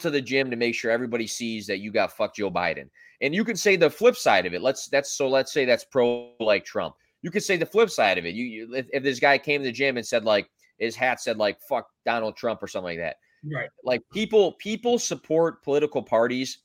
[0.00, 2.88] to the gym to make sure everybody sees that you got fuck Joe Biden.
[3.20, 4.62] And you can say the flip side of it.
[4.62, 6.94] Let's that's so let's say that's pro like Trump.
[7.22, 8.34] You could say the flip side of it.
[8.34, 10.48] You, you if, if, this guy came to the gym and said like
[10.78, 13.16] his hat said like fuck Donald Trump or something like that.
[13.44, 13.68] Right.
[13.84, 16.58] Like people people support political parties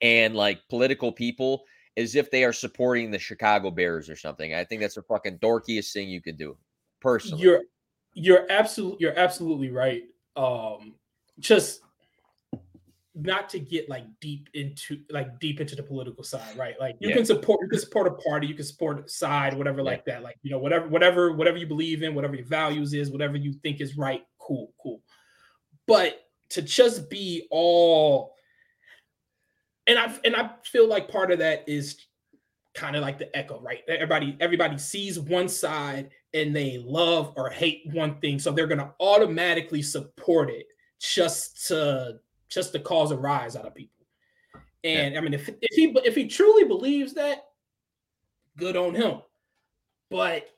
[0.00, 1.64] and like political people
[1.96, 4.54] as if they are supporting the Chicago Bears or something.
[4.54, 6.56] I think that's the fucking dorkiest thing you could do.
[7.00, 7.42] Personally.
[7.42, 7.62] You're
[8.14, 10.02] you're absolutely you're absolutely right.
[10.36, 10.94] Um
[11.38, 11.80] just
[13.14, 16.74] not to get like deep into like deep into the political side, right?
[16.80, 17.16] Like you yeah.
[17.16, 19.84] can support you can support a party, you can support a side, whatever yeah.
[19.84, 20.22] like that.
[20.22, 23.52] Like you know, whatever, whatever, whatever you believe in, whatever your values is, whatever you
[23.52, 25.00] think is right, cool, cool.
[25.86, 28.33] But to just be all
[29.86, 31.96] and I and I feel like part of that is
[32.74, 33.82] kind of like the echo, right?
[33.88, 38.92] Everybody everybody sees one side and they love or hate one thing, so they're gonna
[39.00, 40.66] automatically support it
[41.00, 42.18] just to
[42.48, 44.06] just to cause a rise out of people.
[44.82, 45.20] And yeah.
[45.20, 47.44] I mean, if if he if he truly believes that,
[48.56, 49.20] good on him.
[50.10, 50.48] But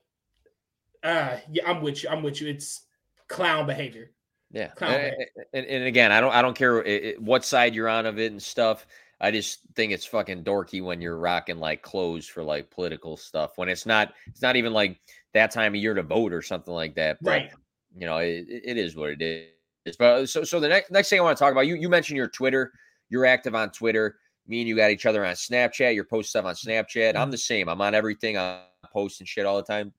[1.02, 2.10] uh yeah, I'm with you.
[2.10, 2.48] I'm with you.
[2.48, 2.82] It's
[3.28, 4.10] clown behavior.
[4.52, 5.14] Yeah, and,
[5.52, 8.40] and, and, again, I don't I don't care what side you're on of it and
[8.40, 8.86] stuff.
[9.20, 13.56] I just think it's fucking dorky when you're rocking like clothes for like political stuff
[13.56, 15.00] when it's not it's not even like
[15.32, 17.18] that time of year to vote or something like that.
[17.22, 17.50] But, right.
[17.98, 19.96] You know, it, it is what it is.
[19.96, 22.16] But so so the next next thing I want to talk about you you mentioned
[22.16, 22.72] your Twitter.
[23.08, 24.16] You're active on Twitter.
[24.48, 25.94] Me and you got each other on Snapchat.
[25.94, 27.10] You're post stuff on Snapchat.
[27.10, 27.30] I'm mm-hmm.
[27.30, 27.68] the same.
[27.68, 28.36] I'm on everything.
[28.36, 29.92] I post and shit all the time.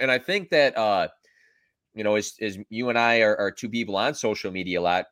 [0.00, 1.08] And I think that uh,
[1.94, 4.82] you know, as as you and I are, are two people on social media a
[4.82, 5.06] lot,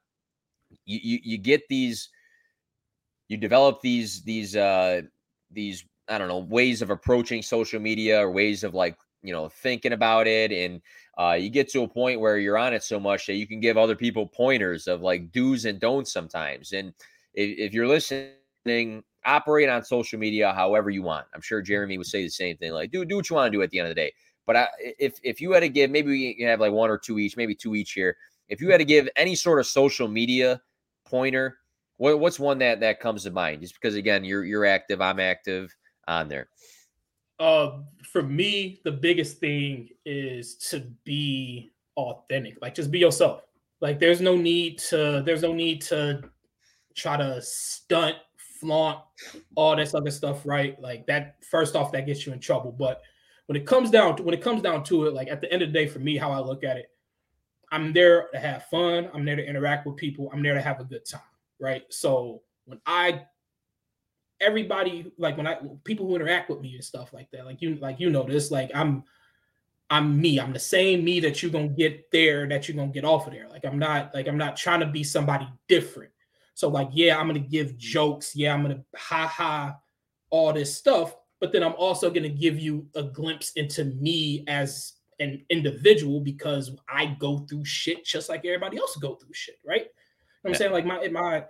[0.84, 2.08] you, you you get these
[3.30, 5.02] you develop these these uh
[5.52, 9.48] these I don't know ways of approaching social media or ways of like you know
[9.48, 10.82] thinking about it and
[11.18, 13.60] uh, you get to a point where you're on it so much that you can
[13.60, 16.92] give other people pointers of like do's and don'ts sometimes and
[17.34, 21.26] if, if you're listening operate on social media however you want.
[21.34, 23.56] I'm sure Jeramie would say the same thing like do do what you want to
[23.56, 24.12] do at the end of the day.
[24.46, 27.20] But I, if if you had to give maybe we have like one or two
[27.20, 28.16] each maybe two each here.
[28.48, 30.60] If you had to give any sort of social media
[31.06, 31.58] pointer
[32.00, 33.60] what, what's one that that comes to mind?
[33.60, 35.76] Just because again, you're you're active, I'm active
[36.08, 36.48] on there.
[37.38, 42.56] Uh, for me, the biggest thing is to be authentic.
[42.62, 43.42] Like, just be yourself.
[43.82, 46.22] Like, there's no need to there's no need to
[46.94, 49.00] try to stunt, flaunt,
[49.54, 50.46] all this other stuff.
[50.46, 50.80] Right?
[50.80, 51.44] Like that.
[51.50, 52.72] First off, that gets you in trouble.
[52.72, 53.02] But
[53.44, 55.60] when it comes down to when it comes down to it, like at the end
[55.60, 56.88] of the day, for me, how I look at it,
[57.70, 59.10] I'm there to have fun.
[59.12, 60.30] I'm there to interact with people.
[60.32, 61.20] I'm there to have a good time
[61.60, 61.84] right?
[61.90, 63.22] So when I
[64.40, 67.76] everybody like when I people who interact with me and stuff like that, like you
[67.76, 69.04] like you know this, like I'm
[69.90, 70.38] I'm me.
[70.40, 73.32] I'm the same me that you're gonna get there that you're gonna get off of
[73.32, 73.48] there.
[73.48, 76.12] Like I'm not like I'm not trying to be somebody different.
[76.54, 78.34] So like yeah, I'm gonna give jokes.
[78.34, 79.76] Yeah, I'm gonna ha ha
[80.30, 81.14] all this stuff.
[81.40, 86.70] But then I'm also gonna give you a glimpse into me as an individual because
[86.88, 89.88] I go through shit just like everybody else go through shit, right?
[90.44, 90.72] I'm saying?
[90.72, 91.44] Like my my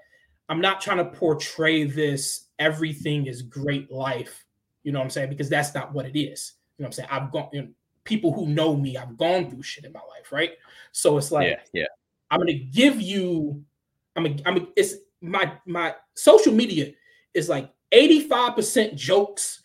[0.49, 4.45] I'm not trying to portray this everything is great life,
[4.83, 5.31] you know what I'm saying?
[5.31, 6.55] Because that's not what it is.
[6.77, 7.09] You know what I'm saying?
[7.11, 7.69] I've gone you know,
[8.05, 10.53] people who know me, I've gone through shit in my life, right?
[10.93, 11.87] So it's like yeah, yeah.
[12.31, 13.65] I'm gonna give you
[14.17, 16.93] I'm a, I'm a, it's my my social media
[17.35, 19.63] is like 85% jokes,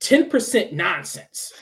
[0.00, 1.52] 10% nonsense.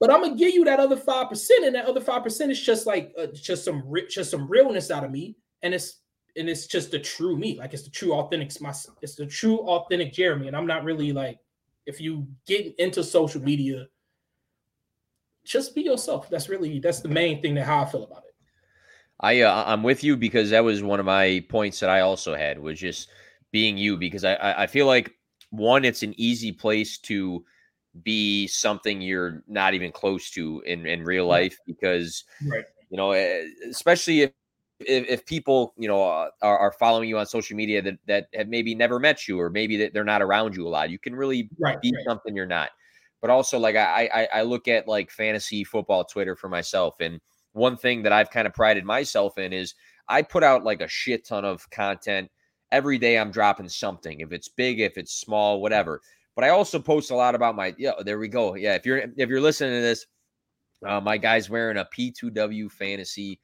[0.00, 2.60] But I'm gonna give you that other five percent, and that other five percent is
[2.60, 5.96] just like uh, just some just some realness out of me, and it's
[6.38, 7.58] and it's just the true me.
[7.58, 8.72] Like it's the true authentic my
[9.02, 10.46] it's the true authentic Jeramie.
[10.46, 11.38] And I'm not really like
[11.86, 13.86] if you get into social media,
[15.44, 16.30] just be yourself.
[16.30, 18.34] That's really that's the main thing that how I feel about it.
[19.20, 22.34] I uh, I'm with you because that was one of my points that I also
[22.34, 23.08] had was just
[23.50, 25.12] being you because I I feel like
[25.50, 27.44] one it's an easy place to
[28.04, 32.64] be something you're not even close to in in real life because right.
[32.90, 34.32] you know eh, especially if
[34.80, 38.28] if, if people you know uh, are, are, following you on social media that that
[38.34, 40.98] have maybe never met you or maybe that they're not around you a lot you
[40.98, 42.04] can really right, be right.
[42.06, 42.70] something you're not.
[43.20, 47.20] But also like I, I i look at like fantasy football twitter for myself and
[47.52, 49.74] one thing that i've kind of prided myself in is
[50.08, 52.30] i put out like a shit ton of content
[52.70, 56.00] every day i'm dropping something if it's big if it's small whatever.
[56.36, 58.54] But i also post a lot about my yeah there we go.
[58.54, 60.06] Yeah if you're if you're listening to this
[60.86, 63.40] uh, my guy's wearing a p2w fantasy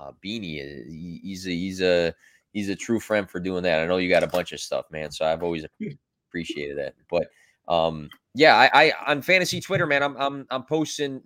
[0.00, 2.14] uh, Beanie, he's a, he's a
[2.52, 3.80] he's a true friend for doing that.
[3.80, 5.10] I know you got a bunch of stuff, man.
[5.10, 5.88] So I've always hmm.
[6.28, 6.94] appreciated that.
[7.10, 7.28] But
[7.72, 11.20] um, yeah, I, I on fantasy Twitter, man, I'm I'm I'm posting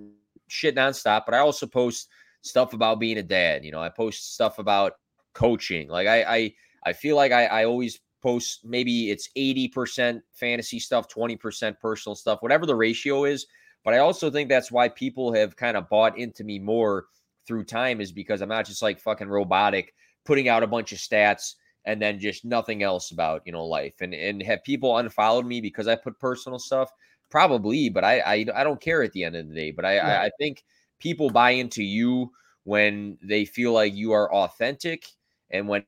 [0.49, 2.09] shit nonstop, but I also post
[2.43, 3.65] stuff about being a dad.
[3.65, 4.95] You know, I post stuff about
[5.35, 5.89] coaching.
[5.89, 11.09] Like I I I feel like I I always post maybe it's 80% fantasy stuff,
[11.09, 13.47] 20% personal stuff, whatever the ratio is.
[13.85, 17.05] But I also think that's why people have kind of bought into me more
[17.47, 20.99] through time is because I'm not just like fucking robotic putting out a bunch of
[20.99, 21.55] stats
[21.85, 23.95] and then just nothing else about you know life.
[24.01, 26.91] And and have people unfollowed me because I put personal stuff?
[27.31, 29.71] Probably but I I, I don't care at the end of the day.
[29.71, 30.65] But I, I I think
[31.01, 32.31] people buy into you
[32.65, 35.05] when they feel like you are authentic
[35.51, 35.85] and when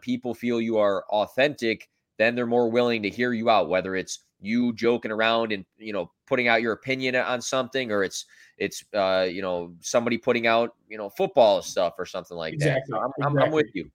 [0.00, 1.88] people feel you are authentic
[2.18, 5.92] then they're more willing to hear you out whether it's you joking around and you
[5.92, 8.24] know putting out your opinion on something or it's
[8.58, 12.80] it's uh you know somebody putting out you know football stuff or something like exactly.
[12.88, 13.42] that so I'm, exactly.
[13.42, 13.90] I'm, I'm, with you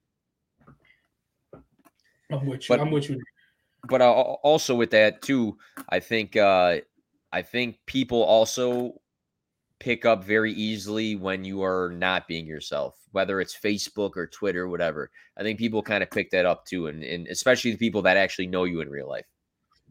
[2.30, 3.20] i'm with you but, i'm with you
[3.88, 5.56] but uh, also with that too,
[5.88, 6.78] I think uh,
[7.32, 9.00] I think people also
[9.80, 14.68] pick up very easily when you are not being yourself, whether it's Facebook or Twitter,
[14.68, 15.10] whatever.
[15.36, 18.16] I think people kind of pick that up too, and, and especially the people that
[18.16, 19.26] actually know you in real life.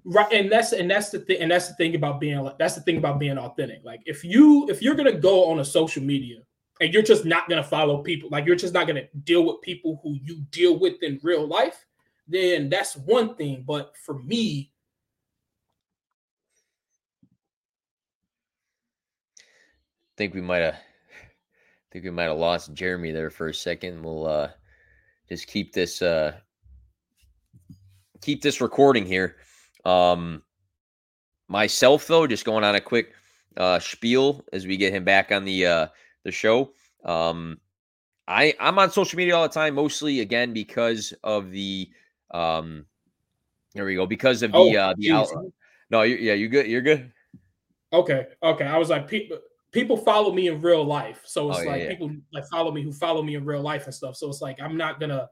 [0.04, 2.82] Right, and that's and that's the thing, and that's the thing about being that's the
[2.82, 3.82] thing about being authentic.
[3.84, 6.40] Like if you if you're gonna go on a social media
[6.80, 10.00] and you're just not gonna follow people, like you're just not gonna deal with people
[10.02, 11.86] who you deal with in real life,
[12.28, 13.64] then that's one thing.
[13.68, 14.72] But for me,
[19.38, 20.78] I think we might have
[21.92, 24.02] think we might have lost Jeramie there for a second.
[24.02, 24.50] We'll uh
[25.30, 26.38] just keep this uh
[28.20, 29.36] keep this recording here.
[29.86, 30.44] Um
[31.48, 33.14] myself though, just going on a quick
[33.58, 35.88] uh spiel as we get him back on the uh
[36.24, 36.72] the show.
[37.06, 37.60] Um
[38.28, 41.90] I I'm on social media all the time, mostly again because of the
[42.32, 42.86] um
[43.74, 45.28] there we go, because of the oh, uh the out,
[45.90, 47.12] no, you, yeah, you good, you're good.
[47.94, 48.66] Okay, okay.
[48.66, 49.38] I was like people
[49.72, 51.22] people follow me in real life.
[51.26, 51.90] So it's oh, like yeah.
[51.90, 54.16] people like follow me who follow me in real life and stuff.
[54.16, 55.30] So it's like I'm not gonna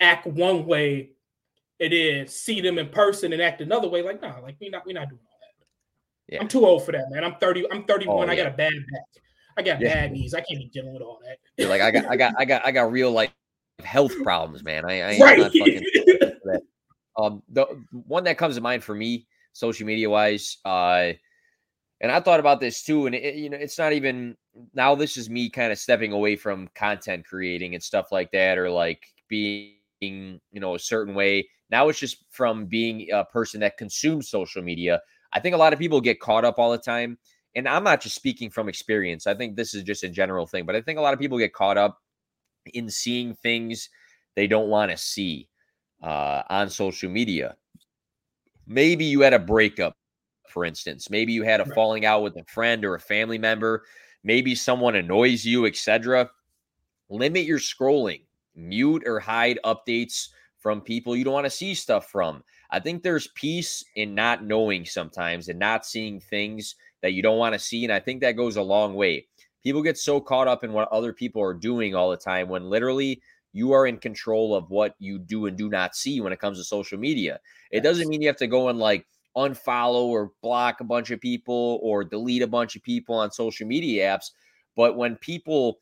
[0.00, 1.10] act one way
[1.80, 4.02] and then see them in person and act another way.
[4.02, 6.34] Like, no, nah, like we not we not doing all that.
[6.34, 6.40] Yeah.
[6.40, 7.24] I'm too old for that, man.
[7.24, 8.28] I'm 30, I'm 31.
[8.28, 9.22] Oh, I got a bad back.
[9.56, 9.94] I got yeah.
[9.94, 10.34] bad knees.
[10.34, 11.38] I can't be dealing with all that.
[11.56, 13.32] Yeah, like I got I got I got I got real like
[13.82, 14.84] health problems, man.
[14.84, 15.38] I, I right.
[15.38, 15.84] not fucking
[17.18, 17.66] um the
[18.06, 21.12] one that comes to mind for me, social media wise, uh
[22.00, 24.36] and I thought about this too, and it, you know, it's not even
[24.72, 24.94] now.
[24.94, 28.70] This is me kind of stepping away from content creating and stuff like that, or
[28.70, 31.48] like being, you know, a certain way.
[31.70, 35.00] Now it's just from being a person that consumes social media.
[35.32, 37.18] I think a lot of people get caught up all the time,
[37.54, 39.26] and I'm not just speaking from experience.
[39.26, 41.38] I think this is just a general thing, but I think a lot of people
[41.38, 41.98] get caught up
[42.74, 43.88] in seeing things
[44.34, 45.48] they don't want to see
[46.02, 47.56] uh, on social media.
[48.66, 49.96] Maybe you had a breakup
[50.50, 51.08] for instance.
[51.08, 53.84] Maybe you had a falling out with a friend or a family member.
[54.22, 56.28] Maybe someone annoys you, etc.
[57.08, 58.22] Limit your scrolling.
[58.60, 62.44] Mute or hide updates from people you don't want to see stuff from.
[62.70, 67.38] I think there's peace in not knowing sometimes and not seeing things that you don't
[67.38, 67.84] want to see.
[67.84, 69.26] And I think that goes a long way.
[69.62, 72.64] People get so caught up in what other people are doing all the time when
[72.64, 73.20] literally
[73.52, 76.58] you are in control of what you do and do not see when it comes
[76.58, 77.40] to social media.
[77.70, 81.20] It doesn't mean you have to go and like unfollow or block a bunch of
[81.20, 84.30] people or delete a bunch of people on social media apps.
[84.76, 85.78] But when people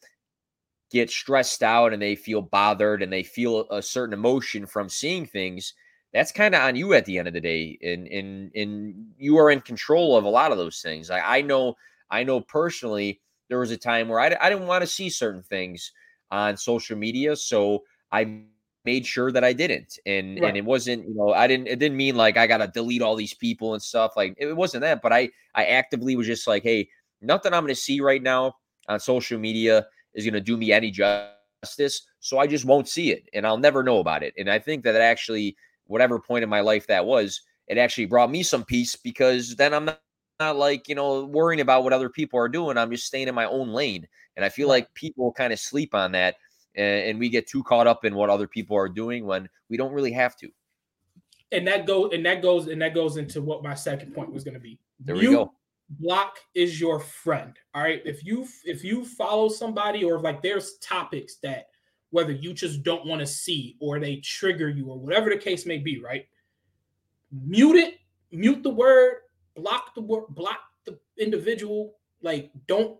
[0.91, 5.27] get stressed out and they feel bothered and they feel a certain emotion from seeing
[5.27, 5.75] things,
[6.13, 7.79] that's kind of on you at the end of the day.
[7.83, 11.11] And and and you are in control of a lot of those things.
[11.11, 11.77] I, I know
[12.11, 15.43] I know personally there was a time where I, I didn't want to see certain
[15.43, 15.93] things
[16.31, 17.37] on social media.
[17.37, 18.43] So I
[18.85, 19.99] made sure that I didn't.
[20.07, 20.49] And right.
[20.49, 23.17] and it wasn't, you know, I didn't it didn't mean like I gotta delete all
[23.17, 24.13] these people and stuff.
[24.17, 26.89] Like it wasn't that, but I I actively was just like, hey,
[27.21, 28.55] nothing I'm gonna see right now
[28.89, 29.87] on social media
[30.19, 32.03] is gonna do me any justice.
[32.21, 34.35] So I just won't see it and I'll never know about it.
[34.37, 38.31] And I think that actually, whatever point in my life that was, it actually brought
[38.31, 40.01] me some peace because then I'm not
[40.41, 43.35] not like you know worrying about what other people are doing i'm just staying in
[43.35, 46.37] my own lane and i feel like people kind of sleep on that
[46.79, 49.93] and, we get too caught up in what other people are doing when we don't
[49.93, 50.49] really have to.
[51.51, 54.45] And that goes and that goes and that goes into what my second point was
[54.45, 54.79] going to be.
[55.01, 55.53] There we go.
[55.91, 57.55] Block is your friend.
[57.75, 58.03] All right.
[58.05, 61.69] If you if you follow somebody or like there's topics that
[62.11, 65.67] whether you just don't want to see or they trigger you or whatever the case
[65.67, 66.27] may be, right?
[67.33, 67.95] Mute it,
[68.33, 69.17] mute the word,
[69.57, 71.95] block the word, block the individual.
[72.23, 72.99] Like, don't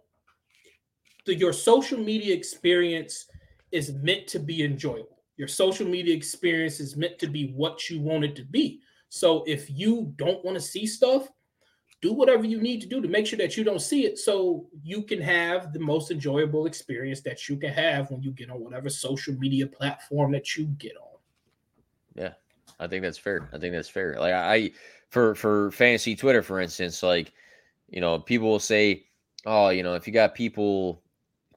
[1.25, 3.27] the, your social media experience
[3.71, 5.23] is meant to be enjoyable.
[5.37, 8.81] Your social media experience is meant to be what you want it to be.
[9.09, 11.29] So if you don't want to see stuff,
[12.01, 14.67] do whatever you need to do to make sure that you don't see it so
[14.83, 18.63] you can have the most enjoyable experience that you can have when you get on
[18.63, 21.19] whatever social media platform that you get on.
[22.15, 22.33] Yeah.
[22.79, 23.49] I think that's fair.
[23.53, 24.17] I think that's fair.
[24.19, 24.71] Like I
[25.11, 27.33] for for fantasy Twitter for instance, like
[27.89, 29.07] you know, people will say,
[29.47, 31.03] "Oh, you know, if you got people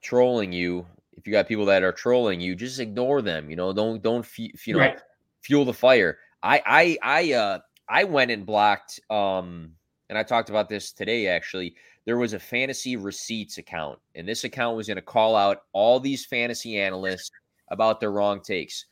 [0.00, 0.86] trolling you
[1.22, 3.50] if you got people that are trolling you, just ignore them.
[3.50, 5.00] You know, don't don't you know right.
[5.42, 6.18] fuel the fire.
[6.42, 7.58] I I I uh
[7.88, 9.72] I went and blocked um
[10.12, 11.74] and I talked about this today actually.
[12.04, 15.98] There was a fantasy receipts account, and this account was going to call out all
[15.98, 17.30] these fantasy analysts
[17.70, 18.84] about their wrong takes.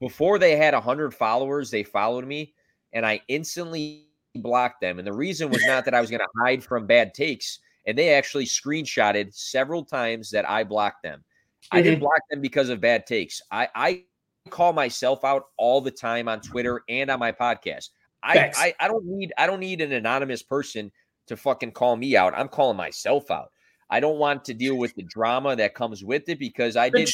[0.00, 2.52] Before they had 100 followers, they followed me,
[2.92, 4.98] and I instantly blocked them.
[4.98, 7.96] And the reason was not that I was going to hide from bad takes, and
[7.96, 11.24] they actually screenshotted several times that I blocked them.
[11.72, 12.04] I didn't mm-hmm.
[12.04, 13.40] block them because of bad takes.
[13.50, 14.02] I, I
[14.50, 17.88] call myself out all the time on Twitter and on my podcast.
[18.26, 20.90] I, I I don't need I don't need an anonymous person
[21.26, 22.34] to fucking call me out.
[22.36, 23.52] I'm calling myself out.
[23.88, 27.08] I don't want to deal with the drama that comes with it because I did.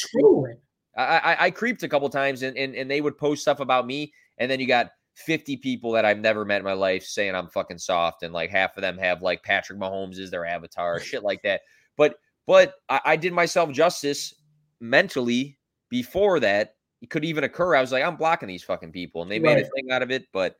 [0.95, 3.85] I, I, I creeped a couple times and, and and they would post stuff about
[3.85, 7.35] me, and then you got 50 people that I've never met in my life saying
[7.35, 10.99] I'm fucking soft, and like half of them have like Patrick Mahomes is their avatar,
[10.99, 11.61] shit like that.
[11.97, 12.15] But
[12.47, 14.33] but I, I did myself justice
[14.79, 15.57] mentally
[15.89, 17.75] before that it could even occur.
[17.75, 20.09] I was like, I'm blocking these fucking people, and they made a thing out of
[20.09, 20.25] it.
[20.31, 20.55] But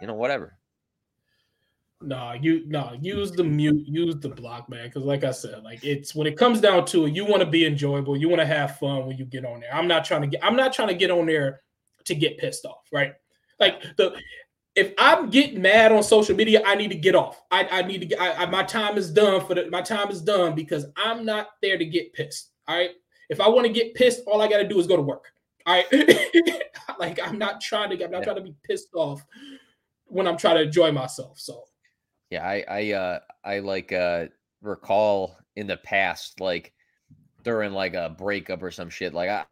[0.00, 0.58] you know, whatever.
[2.02, 4.86] No, you no use the mute, use the block, man.
[4.86, 7.48] Because like I said, like it's when it comes down to it, you want to
[7.48, 9.74] be enjoyable, you want to have fun when you get on there.
[9.74, 11.62] I'm not trying to get, I'm not trying to get on there
[12.04, 13.14] to get pissed off, right?
[13.58, 14.14] Like the
[14.74, 17.40] if I'm getting mad on social media, I need to get off.
[17.50, 20.10] I, I need to get I, I, my time is done for the my time
[20.10, 22.50] is done because I'm not there to get pissed.
[22.68, 22.90] All right.
[23.30, 25.24] If I want to get pissed, all I got to do is go to work.
[25.64, 26.60] All right.
[26.98, 28.24] like I'm not trying to I'm not yeah.
[28.24, 29.24] trying to be pissed off
[30.16, 31.38] when I'm trying to enjoy myself.
[31.38, 31.62] So
[32.30, 34.26] yeah, I I uh I like uh
[34.62, 36.72] recall in the past like
[37.44, 39.12] during like a breakup or some shit.
[39.14, 39.44] Like I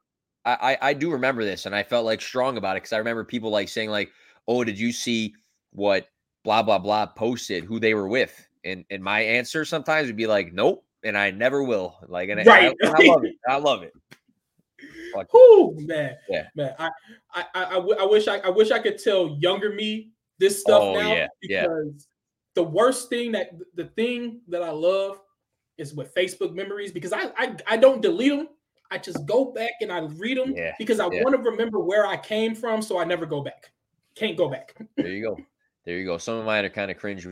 [0.44, 3.24] I I do remember this and I felt like strong about it because I remember
[3.24, 4.10] people like saying like,
[4.48, 5.34] "Oh, did you see
[5.72, 6.08] what
[6.44, 10.26] blah blah blah posted who they were with?" And and my answer sometimes would be
[10.26, 11.96] like, "Nope," and I never will.
[12.08, 12.74] Like, and right.
[12.82, 13.36] I, I love it.
[13.46, 13.92] I love it.
[15.32, 16.74] Oh man, yeah, man.
[16.76, 16.90] I,
[17.32, 20.94] I, I, I, wish I, I wish I could tell younger me this stuff oh,
[20.94, 22.04] now yeah, because yeah
[22.54, 25.20] the worst thing that the thing that I love
[25.76, 28.48] is with Facebook memories because I I, I don't delete them.
[28.90, 32.06] I just go back and I read them yeah, because I want to remember where
[32.06, 33.72] I came from, so I never go back.
[34.14, 34.76] Can't go back.
[34.96, 35.36] there you go.
[35.84, 36.16] There you go.
[36.18, 37.26] Some of mine are kind of cringe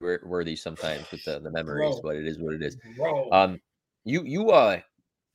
[0.00, 2.02] worthy sometimes with the, the memories, Bro.
[2.02, 2.76] but it is what it is.
[2.96, 3.30] Bro.
[3.30, 3.60] Um,
[4.04, 4.80] you you uh,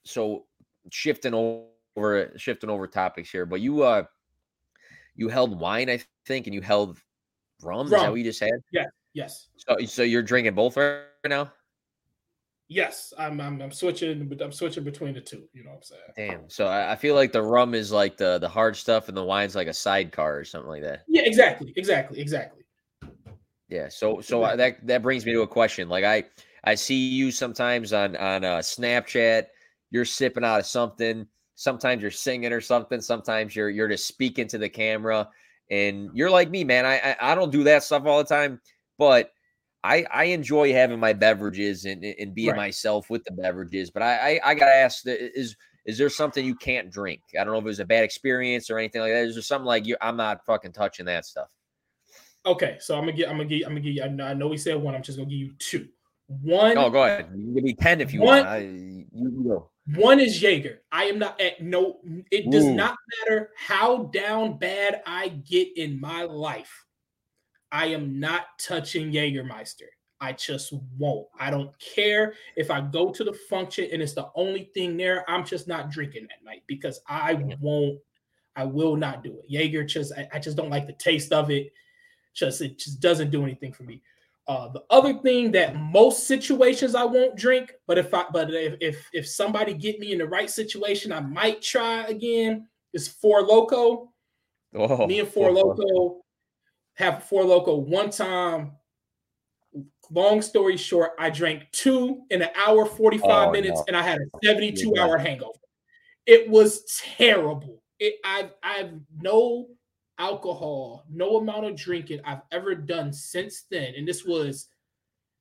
[0.04, 0.46] so
[0.92, 4.04] shifting over shifting over topics here, but you uh,
[5.16, 7.00] you held wine, I think, and you held
[7.64, 7.78] rum.
[7.78, 7.86] rum.
[7.86, 8.60] Is that what you just had?
[8.72, 9.48] Yeah, Yes.
[9.58, 11.52] So, so you're drinking both right now?
[12.68, 13.60] Yes, I'm, I'm.
[13.62, 15.50] I'm switching, I'm switching between the two.
[15.54, 15.84] You know what I'm
[16.16, 16.32] saying?
[16.40, 16.50] Damn.
[16.50, 19.24] So I, I feel like the rum is like the the hard stuff, and the
[19.24, 21.04] wine's like a sidecar or something like that.
[21.08, 22.64] Yeah, exactly, exactly, exactly.
[23.70, 23.90] Yeah.
[23.90, 25.90] So so I, that that brings me to a question.
[25.90, 26.26] Like I
[26.64, 29.48] I see you sometimes on on uh, Snapchat.
[29.90, 31.26] You're sipping out of something.
[31.56, 33.02] Sometimes you're singing or something.
[33.02, 35.28] Sometimes you're you're just speaking to the camera.
[35.70, 36.86] And you're like me, man.
[36.86, 38.60] I I, I don't do that stuff all the time
[39.00, 39.32] but
[39.84, 42.58] I I enjoy having my beverages and, and being right.
[42.58, 43.90] myself with the beverages.
[43.90, 45.56] But I I, I gotta ask is
[45.86, 47.22] is there something you can't drink?
[47.40, 49.24] I don't know if it was a bad experience or anything like that.
[49.24, 49.96] Is there something like you?
[50.02, 51.48] I'm not fucking touching that stuff.
[52.46, 54.04] Okay, so I'm gonna get I'm gonna get I'm gonna give you.
[54.04, 54.94] I know we said one.
[54.94, 55.88] I'm just gonna give you two.
[56.28, 56.78] One.
[56.78, 57.30] Oh, go ahead.
[57.36, 58.48] You give me ten if you one, want.
[58.48, 59.72] I, you go.
[59.96, 60.82] One is Jaeger.
[60.92, 62.00] I am not at no.
[62.32, 62.76] It does Ooh.
[62.76, 66.86] not matter how down bad I get in my life.
[67.72, 69.88] I am not touching Jägermeister.
[70.22, 71.28] I just won't.
[71.40, 75.30] I don't care if I go to the function and it's the only thing there.
[75.30, 78.00] I'm just not drinking that night because I won't.
[78.56, 79.46] I will not do it.
[79.48, 81.72] Jaeger just I, I just don't like the taste of it.
[82.34, 84.02] Just it just doesn't do anything for me.
[84.50, 88.78] Uh, the other thing that most situations I won't drink, but if I but if
[88.82, 92.68] if, if somebody get me in the right situation, I might try again.
[92.92, 94.08] Is Four Loko.
[94.74, 96.22] Oh, me and Four Loko
[96.96, 98.72] have Four Loko one time.
[100.10, 103.84] Long story short, I drank two in an hour, 45 oh, minutes, no.
[103.90, 105.60] and I had a 72 hour hangover.
[106.26, 106.86] It was
[107.16, 107.84] terrible.
[108.00, 109.68] It I've I've no
[110.20, 113.96] alcohol, no amount of drinking I've ever done since then.
[113.98, 114.68] And this was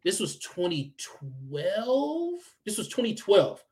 [0.04, 2.38] this was 2012.
[2.64, 3.62] This was 2012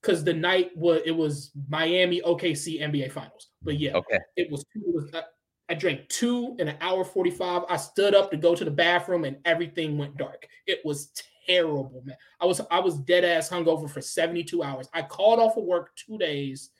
[0.00, 3.50] because the night was it was Miami OKC NBA Finals.
[3.62, 5.22] But yeah, okay, it was it was uh,
[5.68, 7.64] I drank two in an hour 45.
[7.68, 10.46] I stood up to go to the bathroom and everything went dark.
[10.66, 11.10] It was
[11.46, 12.16] terrible, man.
[12.40, 14.88] I was I was dead ass hungover for 72 hours.
[14.94, 16.70] I called off of work two days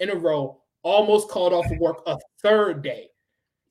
[0.00, 3.08] in a row, almost called off of work a third day.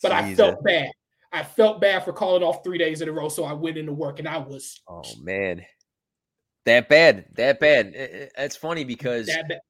[0.03, 0.39] But Jesus.
[0.39, 0.91] I felt bad.
[1.31, 3.29] I felt bad for calling off three days in a row.
[3.29, 5.65] So I went into work and I was oh man.
[6.65, 7.25] That bad.
[7.33, 8.29] That bad.
[8.37, 9.61] That's funny because that.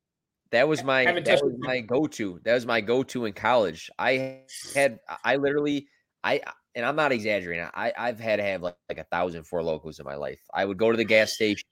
[0.51, 2.39] That was my that was my go-to.
[2.43, 3.89] That was my go-to in college.
[3.97, 4.41] I
[4.75, 5.87] had I literally
[6.23, 6.41] I
[6.75, 7.67] and I'm not exaggerating.
[7.73, 10.41] I I've had to have like, like a thousand Four Lokos in my life.
[10.53, 11.63] I would go to the gas station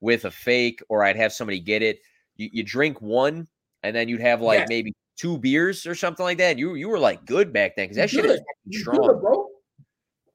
[0.00, 1.98] with a fake, or I'd have somebody get it.
[2.36, 3.46] You, you drink one,
[3.82, 6.58] and then you'd have like maybe two beers or something like that.
[6.58, 8.40] You you were like good back then because that shit is
[8.72, 9.46] strong, good, bro.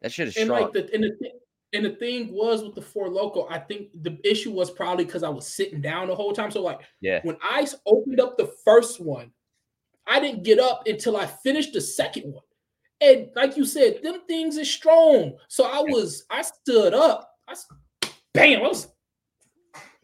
[0.01, 0.61] That shit is and strong.
[0.61, 1.31] Like the, and the,
[1.73, 5.23] and the thing was with the Four Loko, I think the issue was probably because
[5.23, 6.51] I was sitting down the whole time.
[6.51, 9.31] So like, yeah, when I opened up the first one,
[10.05, 12.43] I didn't get up until I finished the second one,
[13.01, 15.33] And like you said, them things is strong.
[15.47, 17.31] So I was, I stood up.
[17.47, 17.55] I
[18.33, 18.87] bam, I was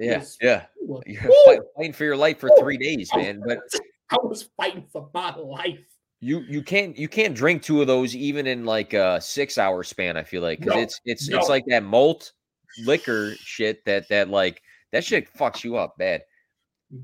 [0.02, 0.64] yeah, yeah.
[1.06, 3.42] You're fighting for your life for three days, man.
[3.46, 3.60] But
[4.12, 5.80] I was fighting for my life.
[6.20, 9.84] You you can't you can't drink two of those even in like a six hour
[9.84, 10.18] span.
[10.18, 11.40] I feel like because no, it's it's no.
[11.40, 12.34] it's like that malt
[12.86, 16.22] liquor shit that that like that shit fucks you up bad.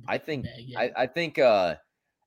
[0.07, 0.79] I think yeah.
[0.79, 1.75] I, I think uh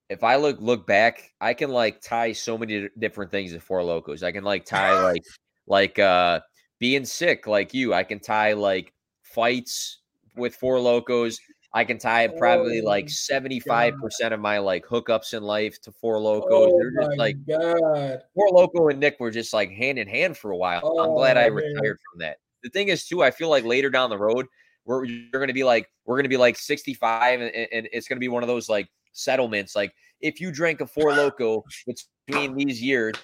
[0.08, 3.82] if I look look back, I can like tie so many different things to Four
[3.82, 4.24] Lokos.
[4.24, 5.22] I can like tie like
[5.66, 6.40] like uh
[6.80, 7.94] being sick like you.
[7.94, 9.98] I can tie like fights
[10.34, 11.38] with Four Lokos.
[11.72, 13.94] I can tie probably oh, like 75%
[14.32, 16.42] of my like hookups in life to Four Lokos.
[16.50, 18.22] Oh, They're just like God.
[18.34, 20.80] Four Loko and Nick were just like hand in hand for a while.
[20.82, 21.54] Oh, I'm glad I man.
[21.54, 22.38] retired from that.
[22.64, 24.46] The thing is, too, I feel like later down the road,
[24.84, 28.28] we're you're gonna be like, we're gonna be like 65, and, and it's gonna be
[28.28, 29.76] one of those like settlements.
[29.76, 31.62] Like if you drank a Four Loko
[32.26, 33.14] between these years,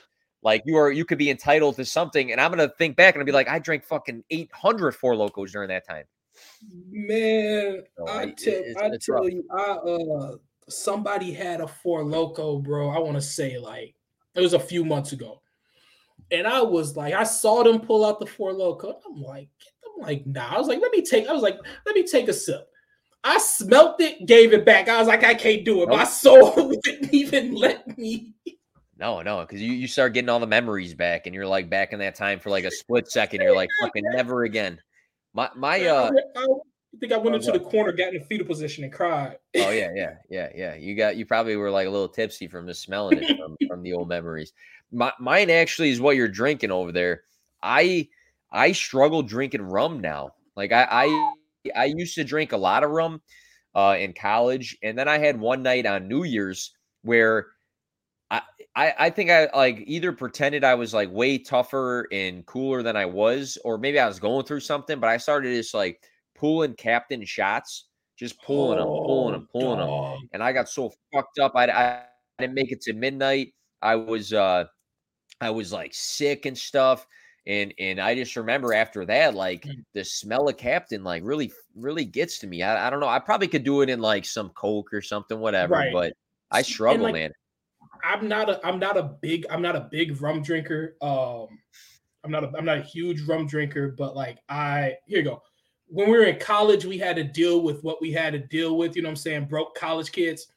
[0.43, 2.31] like you are you could be entitled to something.
[2.31, 5.51] And I'm gonna think back and I'll be like, I drank fucking 800 Four Lokos
[5.51, 6.05] during that time.
[6.91, 9.31] Man, so I tell, it's, I it's tell rough.
[9.31, 10.37] you, I uh
[10.69, 12.91] somebody had a Four Loko, bro.
[12.91, 13.95] I want to say like
[14.35, 15.41] it was a few months ago.
[16.31, 18.95] And I was like, I saw them pull out the Four Loko.
[19.07, 19.49] I'm like,
[19.85, 20.55] I'm like, nah.
[20.55, 22.69] I was like, let me take, I was like, let me take a sip.
[23.23, 24.89] I smelt it, gave it back.
[24.89, 25.89] I was like, I can't do it.
[25.89, 25.99] Nope.
[25.99, 28.35] My soul wouldn't even let me.
[28.99, 31.93] No, no, because you, you start getting all the memories back, and you're like back
[31.93, 33.43] in that time for like a split second.
[33.43, 34.81] You're like, fucking never again.
[35.37, 38.85] My my uh I, think I went into the corner, got in the fetal position,
[38.85, 39.37] and cried.
[39.57, 40.75] oh yeah, yeah, yeah, yeah.
[40.77, 43.83] You got you probably were like a little tipsy from just smelling it from, from
[43.83, 44.55] the old memories.
[44.91, 47.25] My, mine actually is what you're drinking over there.
[47.63, 48.09] I
[48.51, 50.31] I struggle drinking rum now.
[50.57, 51.33] Like I I
[51.77, 53.21] I used to drink a lot of rum
[53.75, 56.73] uh in college, and then I had one night on New Year's
[57.03, 57.49] where
[58.31, 58.43] I,
[58.75, 62.97] I, I think I like either pretended I was like way tougher and cooler than
[62.97, 66.03] I was, or maybe I was going through something, but I started just like
[66.35, 67.87] pulling captain shots,
[68.19, 70.29] just pulling them, pulling them, pulling them.
[70.33, 71.53] And I got so fucked up.
[71.55, 72.03] I, I, I
[72.39, 73.55] didn't make it to midnight.
[73.81, 74.65] I was uh
[75.41, 77.07] I was like sick and stuff.
[77.47, 79.85] And and I just remember after that, like mm.
[79.95, 82.63] the smell of captain, like really, really gets to me.
[82.63, 83.09] I, I don't know.
[83.09, 85.93] I probably could do it in like some Coke or something, whatever, right.
[85.93, 86.13] but
[86.51, 87.33] I struggle, like, man.
[88.07, 90.97] I'm not a I'm not a big I'm not a big rum drinker.
[91.03, 91.49] Um
[92.25, 95.43] I'm not a I'm not a huge rum drinker, but like I here you go.
[95.89, 98.77] When we were in college, we had to deal with what we had to deal
[98.77, 98.97] with.
[98.97, 99.45] You know what I'm saying?
[99.47, 100.49] Broke college kids.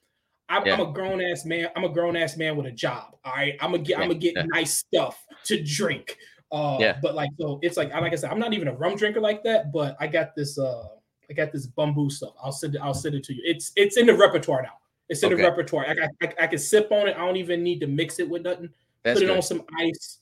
[0.51, 0.73] I'm, yeah.
[0.73, 1.69] I'm a grown ass man.
[1.75, 3.15] I'm a grown ass man with a job.
[3.23, 3.55] All right.
[3.61, 4.03] I'm gonna get yeah.
[4.03, 4.43] I'm gonna get yeah.
[4.47, 6.17] nice stuff to drink.
[6.51, 6.97] Uh yeah.
[7.01, 9.43] but like so it's like like I said, I'm not even a rum drinker like
[9.43, 10.87] that, but I got this uh
[11.29, 12.33] I got this bamboo stuff.
[12.43, 13.41] I'll send it, I'll send it to you.
[13.45, 14.73] It's it's in the repertoire now.
[15.09, 15.41] It's in okay.
[15.41, 15.87] the repertoire.
[15.87, 17.15] I, I, I, can sip on it.
[17.17, 18.69] I don't even need to mix it with nothing.
[19.03, 19.35] That's Put it good.
[19.37, 20.19] on some ice,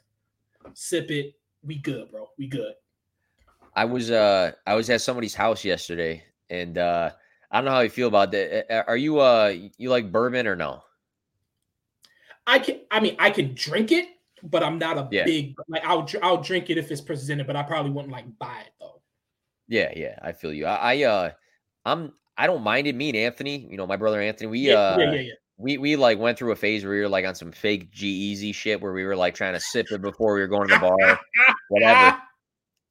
[0.73, 1.35] sip it.
[1.63, 2.29] We good, bro.
[2.37, 2.73] We good.
[3.75, 7.11] I was uh I was at somebody's house yesterday, and uh
[7.51, 8.87] I don't know how you feel about that.
[8.87, 10.83] Are you uh you like bourbon or no?
[12.47, 12.79] I can.
[12.89, 14.07] I mean, I can drink it,
[14.41, 15.25] but I'm not a yeah.
[15.25, 15.83] big like.
[15.85, 19.01] I'll I'll drink it if it's presented, but I probably wouldn't like buy it though.
[19.67, 20.65] Yeah, yeah, I feel you.
[20.65, 21.31] I, I uh,
[21.85, 22.95] I'm I don't mind it.
[22.95, 25.95] Me and Anthony, you know, my brother Anthony, we yeah, uh, yeah, yeah, we we
[25.95, 28.93] like went through a phase where we were like on some fake G-Eazy shit where
[28.93, 31.19] we were like trying to sip it before we were going to the bar,
[31.69, 32.17] whatever.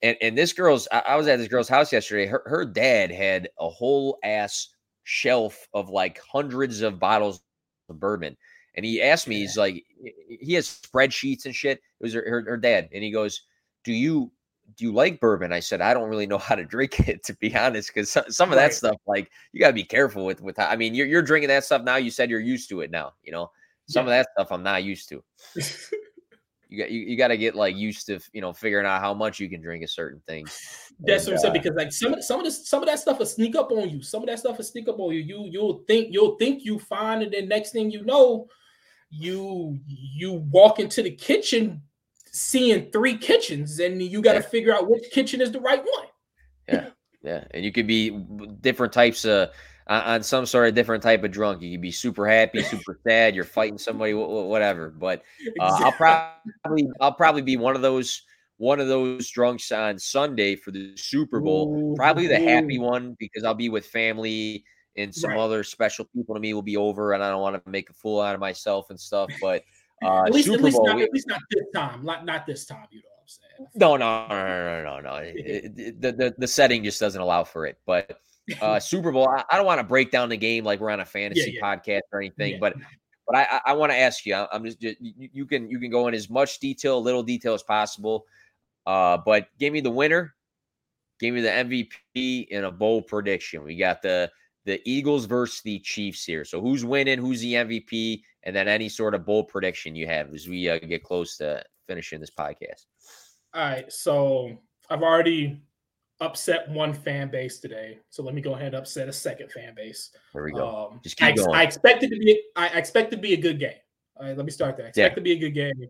[0.02, 2.26] And and this girl's, I, I was at this girl's house yesterday.
[2.26, 4.68] Her her dad had a whole ass
[5.04, 7.40] shelf of like hundreds of bottles
[7.88, 8.36] of bourbon.
[8.74, 9.82] And he asked me, he's like,
[10.40, 11.78] he has spreadsheets and shit.
[11.78, 12.90] It was her, her, her dad.
[12.92, 13.40] And he goes,
[13.84, 14.30] Do you
[14.76, 15.52] do you like bourbon?
[15.52, 18.24] I said, I don't really know how to drink it, to be honest, because some,
[18.28, 20.40] some of that stuff, like you got to be careful with.
[20.40, 21.96] With I mean, you're, you're drinking that stuff now.
[21.96, 23.12] You said you're used to it now.
[23.22, 23.50] You know,
[23.88, 24.12] some yeah.
[24.12, 25.22] of that stuff I'm not used to.
[26.68, 29.14] you got you, you got to get like used to you know figuring out how
[29.14, 30.44] much you can drink a certain thing.
[31.00, 32.98] That's and, what I'm saying uh, because like some some of this some of that
[32.98, 34.02] stuff will sneak up on you.
[34.02, 35.20] Some of that stuff will sneak up on you.
[35.20, 38.48] You you'll think you'll think you fine, and then next thing you know,
[39.10, 41.82] you you walk into the kitchen
[42.36, 44.48] seeing three kitchens and you got to yeah.
[44.48, 46.06] figure out which kitchen is the right one.
[46.68, 46.88] yeah.
[47.22, 47.44] Yeah.
[47.52, 48.10] And you could be
[48.60, 49.48] different types of,
[49.88, 51.62] on some sort of different type of drunk.
[51.62, 53.34] You could be super happy, super sad.
[53.34, 54.90] You're fighting somebody, whatever.
[54.90, 55.22] But
[55.60, 55.80] uh.
[55.84, 58.22] I'll probably, I'll probably be one of those,
[58.58, 61.74] one of those drunks on Sunday for the Super Bowl.
[61.74, 64.64] Ooh, probably the happy one because I'll be with family
[64.96, 65.38] and some right.
[65.38, 67.92] other special people to me will be over, and I don't want to make a
[67.92, 69.30] fool out of myself and stuff.
[69.40, 69.62] But
[70.04, 72.04] uh, at least, Super at least, Bowl, not, we, at least not this time.
[72.04, 72.86] Not not this time.
[72.90, 73.68] You know what I'm saying?
[73.74, 75.14] No, no, no, no, no, no.
[75.16, 77.78] It, it, the, the the setting just doesn't allow for it.
[77.86, 78.20] But
[78.60, 81.00] uh, Super Bowl, I, I don't want to break down the game like we're on
[81.00, 81.76] a fantasy yeah, yeah.
[81.76, 82.52] podcast or anything.
[82.52, 82.58] Yeah.
[82.60, 82.74] But
[83.26, 84.34] But I I, want to ask you.
[84.34, 87.54] I'm just, just you, you, can you can go in as much detail, little detail
[87.54, 88.24] as possible.
[88.86, 90.34] Uh, but give me the winner,
[91.18, 93.64] give me the MVP in a bold prediction.
[93.64, 94.30] We got the
[94.64, 96.44] the Eagles versus the Chiefs here.
[96.44, 97.18] So who's winning?
[97.18, 98.22] Who's the MVP?
[98.46, 101.62] And then any sort of bold prediction you have as we uh, get close to
[101.86, 102.86] finishing this podcast.
[103.52, 103.92] All right.
[103.92, 104.56] So
[104.88, 105.60] I've already
[106.20, 107.98] upset one fan base today.
[108.08, 110.10] So let me go ahead and upset a second fan base.
[110.32, 110.90] There we go.
[110.92, 111.54] Um, Just keep I, going.
[111.54, 113.74] I expect it to be I expect to be a good game.
[114.16, 114.86] All right, let me start there.
[114.86, 115.14] I expect yeah.
[115.16, 115.88] to be a good game.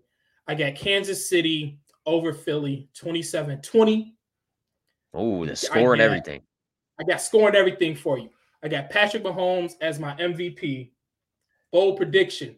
[0.48, 4.12] I got Kansas City over Philly 27-20.
[5.14, 6.42] Oh, the score and everything.
[6.98, 8.30] I got scoring everything for you.
[8.62, 10.90] I got Patrick Mahomes as my MVP.
[11.72, 12.56] Bold prediction.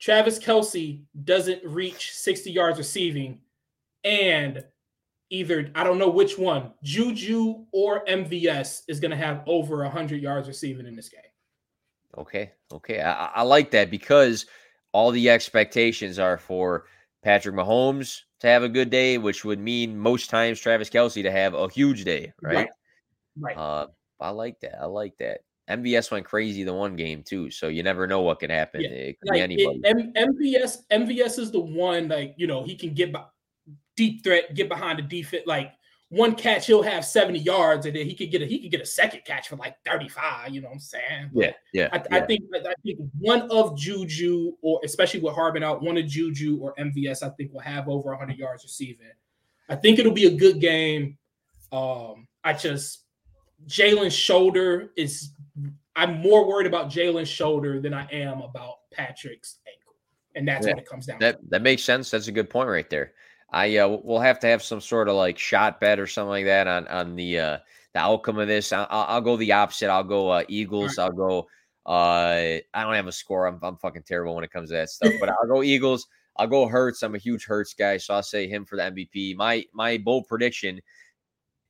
[0.00, 3.40] Travis Kelce doesn't reach 60 yards receiving,
[4.02, 4.64] and
[5.28, 10.20] either I don't know which one, Juju or MVS is going to have over 100
[10.20, 11.20] yards receiving in this game.
[12.18, 14.46] Okay, okay, I, I, like that because
[14.90, 16.86] all the expectations are for
[17.22, 21.30] Patrick Mahomes to have a good day, which would mean most times Travis Kelce to
[21.30, 22.56] have a huge day, right?
[22.56, 22.68] Right.
[23.38, 23.56] right.
[23.56, 23.86] Uh,
[24.18, 24.82] I like that.
[24.82, 25.42] I like that.
[25.70, 28.80] MVS went crazy the one game too, so you never know what can happen.
[28.82, 28.88] Yeah.
[28.88, 29.80] It could like be anybody.
[29.84, 33.24] It, M- MVS MVS is the one like you know he can get by,
[33.96, 35.44] deep threat, get behind the defense.
[35.46, 35.72] Like
[36.10, 38.80] one catch, he'll have 70 yards, and then he could get a he could get
[38.80, 40.50] a second catch for like 35.
[40.50, 41.30] You know what I'm saying?
[41.32, 41.88] Yeah, yeah.
[41.92, 42.02] I, yeah.
[42.10, 46.58] I think I think one of Juju, or especially with Hardman out, one of Juju
[46.60, 49.06] or MVS, I think will have over 100 yards receiving.
[49.68, 51.16] I think it'll be a good game.
[51.70, 53.04] Um, I just
[53.66, 55.30] Jalen's shoulder is.
[55.96, 59.94] I'm more worried about Jalen's shoulder than I am about Patrick's ankle,
[60.34, 60.72] and that's yeah.
[60.72, 61.18] what it comes down.
[61.18, 61.46] That to.
[61.50, 62.10] that makes sense.
[62.10, 63.12] That's a good point right there.
[63.52, 66.44] I uh, we'll have to have some sort of like shot bet or something like
[66.44, 67.58] that on on the uh,
[67.94, 68.72] the outcome of this.
[68.72, 69.90] I'll, I'll go the opposite.
[69.90, 70.96] I'll go uh, Eagles.
[70.96, 71.04] Right.
[71.04, 71.48] I'll go.
[71.86, 73.46] Uh, I don't have a score.
[73.46, 75.12] I'm I'm fucking terrible when it comes to that stuff.
[75.18, 76.06] But I'll go Eagles.
[76.36, 77.02] I'll go Hurts.
[77.02, 79.36] I'm a huge Hurts guy, so I'll say him for the MVP.
[79.36, 80.80] My my bold prediction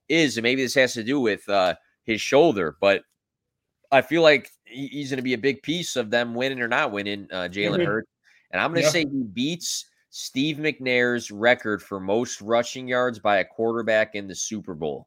[0.08, 3.02] is, and maybe this has to do with uh, his shoulder, but
[3.92, 6.92] I feel like he's going to be a big piece of them winning or not
[6.92, 7.26] winning.
[7.32, 7.86] Uh, Jalen mm-hmm.
[7.86, 8.10] Hurts,
[8.50, 8.90] and I'm going to yeah.
[8.90, 14.34] say he beats Steve McNair's record for most rushing yards by a quarterback in the
[14.34, 15.06] Super Bowl.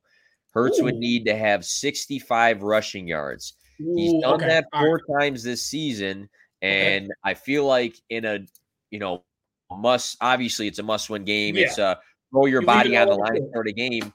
[0.53, 0.83] Hurts Ooh.
[0.83, 3.53] would need to have 65 rushing yards.
[3.81, 4.47] Ooh, He's done okay.
[4.47, 5.21] that four right.
[5.21, 6.29] times this season,
[6.61, 7.13] and okay.
[7.23, 8.39] I feel like in a
[8.91, 9.23] you know
[9.71, 11.55] must obviously it's a must win game.
[11.55, 11.65] Yeah.
[11.65, 11.99] It's a
[12.31, 14.13] throw your you body on the line for the game.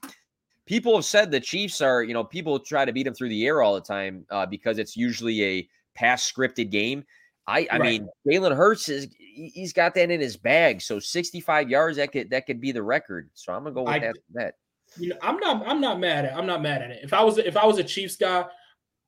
[0.68, 3.46] People have said the Chiefs are you know people try to beat them through the
[3.46, 7.04] air all the time uh, because it's usually a pass scripted game.
[7.46, 8.02] I, I right.
[8.02, 10.82] mean, Jalen Hurts is he's got that in his bag.
[10.82, 13.30] So 65 yards that could that could be the record.
[13.32, 14.16] So I'm gonna go with I, that.
[14.34, 14.54] That
[14.98, 17.00] you know, I'm not I'm not mad at I'm not mad at it.
[17.02, 18.44] If I was if I was a Chiefs guy,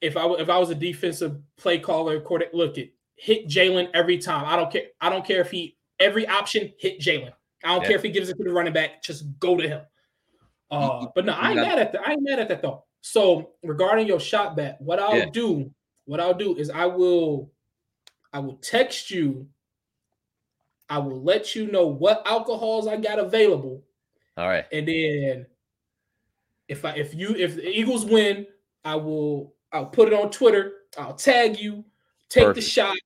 [0.00, 4.46] if I if I was a defensive play caller, look it hit Jalen every time.
[4.46, 4.84] I don't care.
[5.00, 7.32] I don't care if he every option hit Jalen.
[7.62, 7.88] I don't yeah.
[7.88, 9.02] care if he gives it to the running back.
[9.02, 9.82] Just go to him.
[10.70, 12.06] Uh, but no, I ain't mad at that.
[12.06, 12.84] I ain't mad at that though.
[13.00, 15.30] So regarding your shot bet, what I'll yeah.
[15.30, 15.70] do,
[16.04, 17.50] what I'll do is I will
[18.32, 19.48] I will text you.
[20.88, 23.84] I will let you know what alcohols I got available.
[24.36, 24.64] All right.
[24.72, 25.46] And then
[26.68, 28.46] if I if you if the Eagles win,
[28.84, 30.72] I will I'll put it on Twitter.
[30.98, 31.84] I'll tag you,
[32.28, 32.64] take Perfect.
[32.64, 32.96] the shot.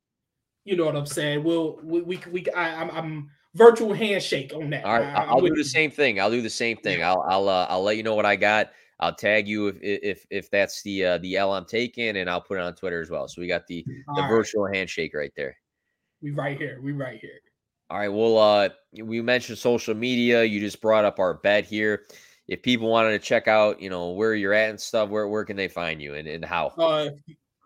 [0.64, 1.44] You know what I'm saying?
[1.44, 4.84] We'll we we, we I, I'm, I'm virtual handshake on that.
[4.84, 6.20] All right, I, will do the same thing.
[6.20, 7.02] I'll do the same thing.
[7.02, 8.70] I'll I'll uh, I'll let you know what I got.
[9.00, 12.40] I'll tag you if if if that's the uh, the L I'm taking, and I'll
[12.40, 13.28] put it on Twitter as well.
[13.28, 14.28] So we got the the right.
[14.28, 15.56] virtual handshake right there.
[16.22, 16.80] We right here.
[16.82, 17.40] We right here.
[17.90, 18.08] All right.
[18.08, 18.68] Well, uh,
[19.02, 20.42] we mentioned social media.
[20.44, 22.04] You just brought up our bet here.
[22.46, 25.44] If people wanted to check out, you know, where you're at and stuff, where where
[25.44, 26.68] can they find you and, and how?
[26.78, 27.10] Uh,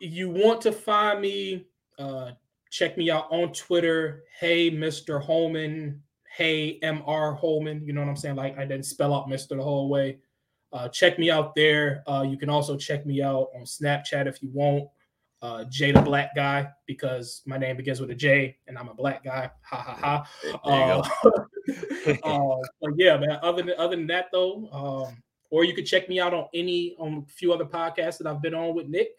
[0.01, 1.67] if you want to find me,
[1.99, 2.31] uh,
[2.71, 4.25] check me out on Twitter.
[4.39, 5.23] Hey, Mr.
[5.23, 6.03] Holman.
[6.37, 7.39] Hey, Mr.
[7.39, 7.85] Holman.
[7.85, 8.37] You know what I'm saying?
[8.37, 9.57] Like I didn't spell out Mr.
[9.57, 10.19] the whole way.
[10.73, 12.03] Uh, check me out there.
[12.07, 14.89] Uh, you can also check me out on Snapchat if you want.
[15.41, 18.95] Uh, Jay the Black Guy because my name begins with a J and I'm a
[18.95, 19.49] black guy.
[19.63, 20.61] Ha ha ha.
[20.65, 21.31] Uh,
[22.25, 23.39] uh, but yeah, man.
[23.41, 26.97] Other than other than that though, um, or you could check me out on any
[26.99, 29.11] on a few other podcasts that I've been on with Nick,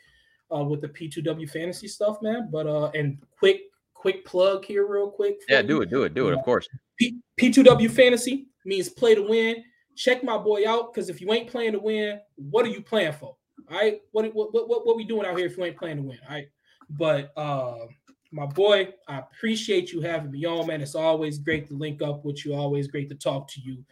[0.53, 2.49] uh, with the P2W fantasy stuff, man.
[2.51, 3.61] But uh, and quick
[3.93, 5.39] quick plug here, real quick.
[5.49, 6.33] Yeah, do it, do it, do it.
[6.33, 6.67] Of course.
[6.97, 9.63] P- P2W fantasy means play to win
[9.99, 13.11] check my boy out because if you ain't playing to win, what are you playing
[13.11, 13.35] for?
[13.69, 16.03] All right, what what what what we doing out here if you ain't playing to
[16.03, 16.17] win?
[16.27, 16.47] All right,
[16.89, 17.85] but uh,
[18.31, 20.81] my boy, I appreciate you having me on, man.
[20.81, 22.55] It's always great to link up with you.
[22.55, 23.83] Always great to talk to you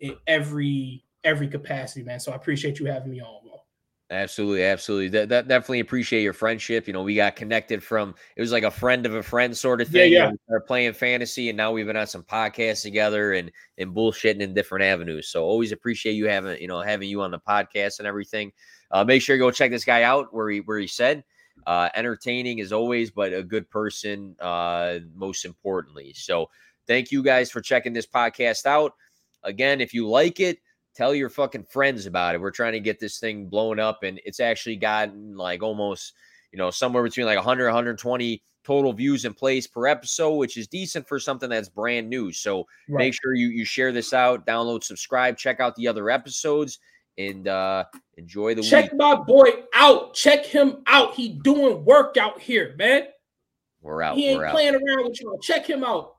[0.00, 2.20] in every every capacity, man.
[2.20, 3.43] So I appreciate you having me on.
[4.14, 5.08] Absolutely, absolutely.
[5.08, 6.86] That, that definitely appreciate your friendship.
[6.86, 9.80] You know, we got connected from it was like a friend of a friend sort
[9.80, 10.12] of thing.
[10.12, 10.30] Yeah, yeah.
[10.30, 14.40] We started playing fantasy, and now we've been on some podcasts together and and bullshitting
[14.40, 15.28] in different avenues.
[15.28, 18.52] So always appreciate you having you know having you on the podcast and everything.
[18.90, 21.24] Uh, make sure you go check this guy out where he where he said
[21.66, 26.12] uh, entertaining as always, but a good person uh, most importantly.
[26.14, 26.50] So
[26.86, 28.92] thank you guys for checking this podcast out.
[29.42, 30.58] Again, if you like it
[30.94, 32.40] tell your fucking friends about it.
[32.40, 36.14] We're trying to get this thing blown up, and it's actually gotten like almost,
[36.52, 40.66] you know, somewhere between like 100, 120 total views in place per episode, which is
[40.66, 42.32] decent for something that's brand new.
[42.32, 43.04] So right.
[43.04, 46.78] make sure you you share this out, download, subscribe, check out the other episodes,
[47.18, 47.84] and uh
[48.16, 48.70] enjoy the week.
[48.70, 48.98] check week.
[48.98, 50.14] my boy out.
[50.14, 51.14] Check him out.
[51.14, 53.08] He doing work out here, man.
[53.82, 54.16] We're out.
[54.16, 54.80] He ain't We're playing out.
[54.82, 55.38] around with y'all.
[55.38, 56.13] Check him out.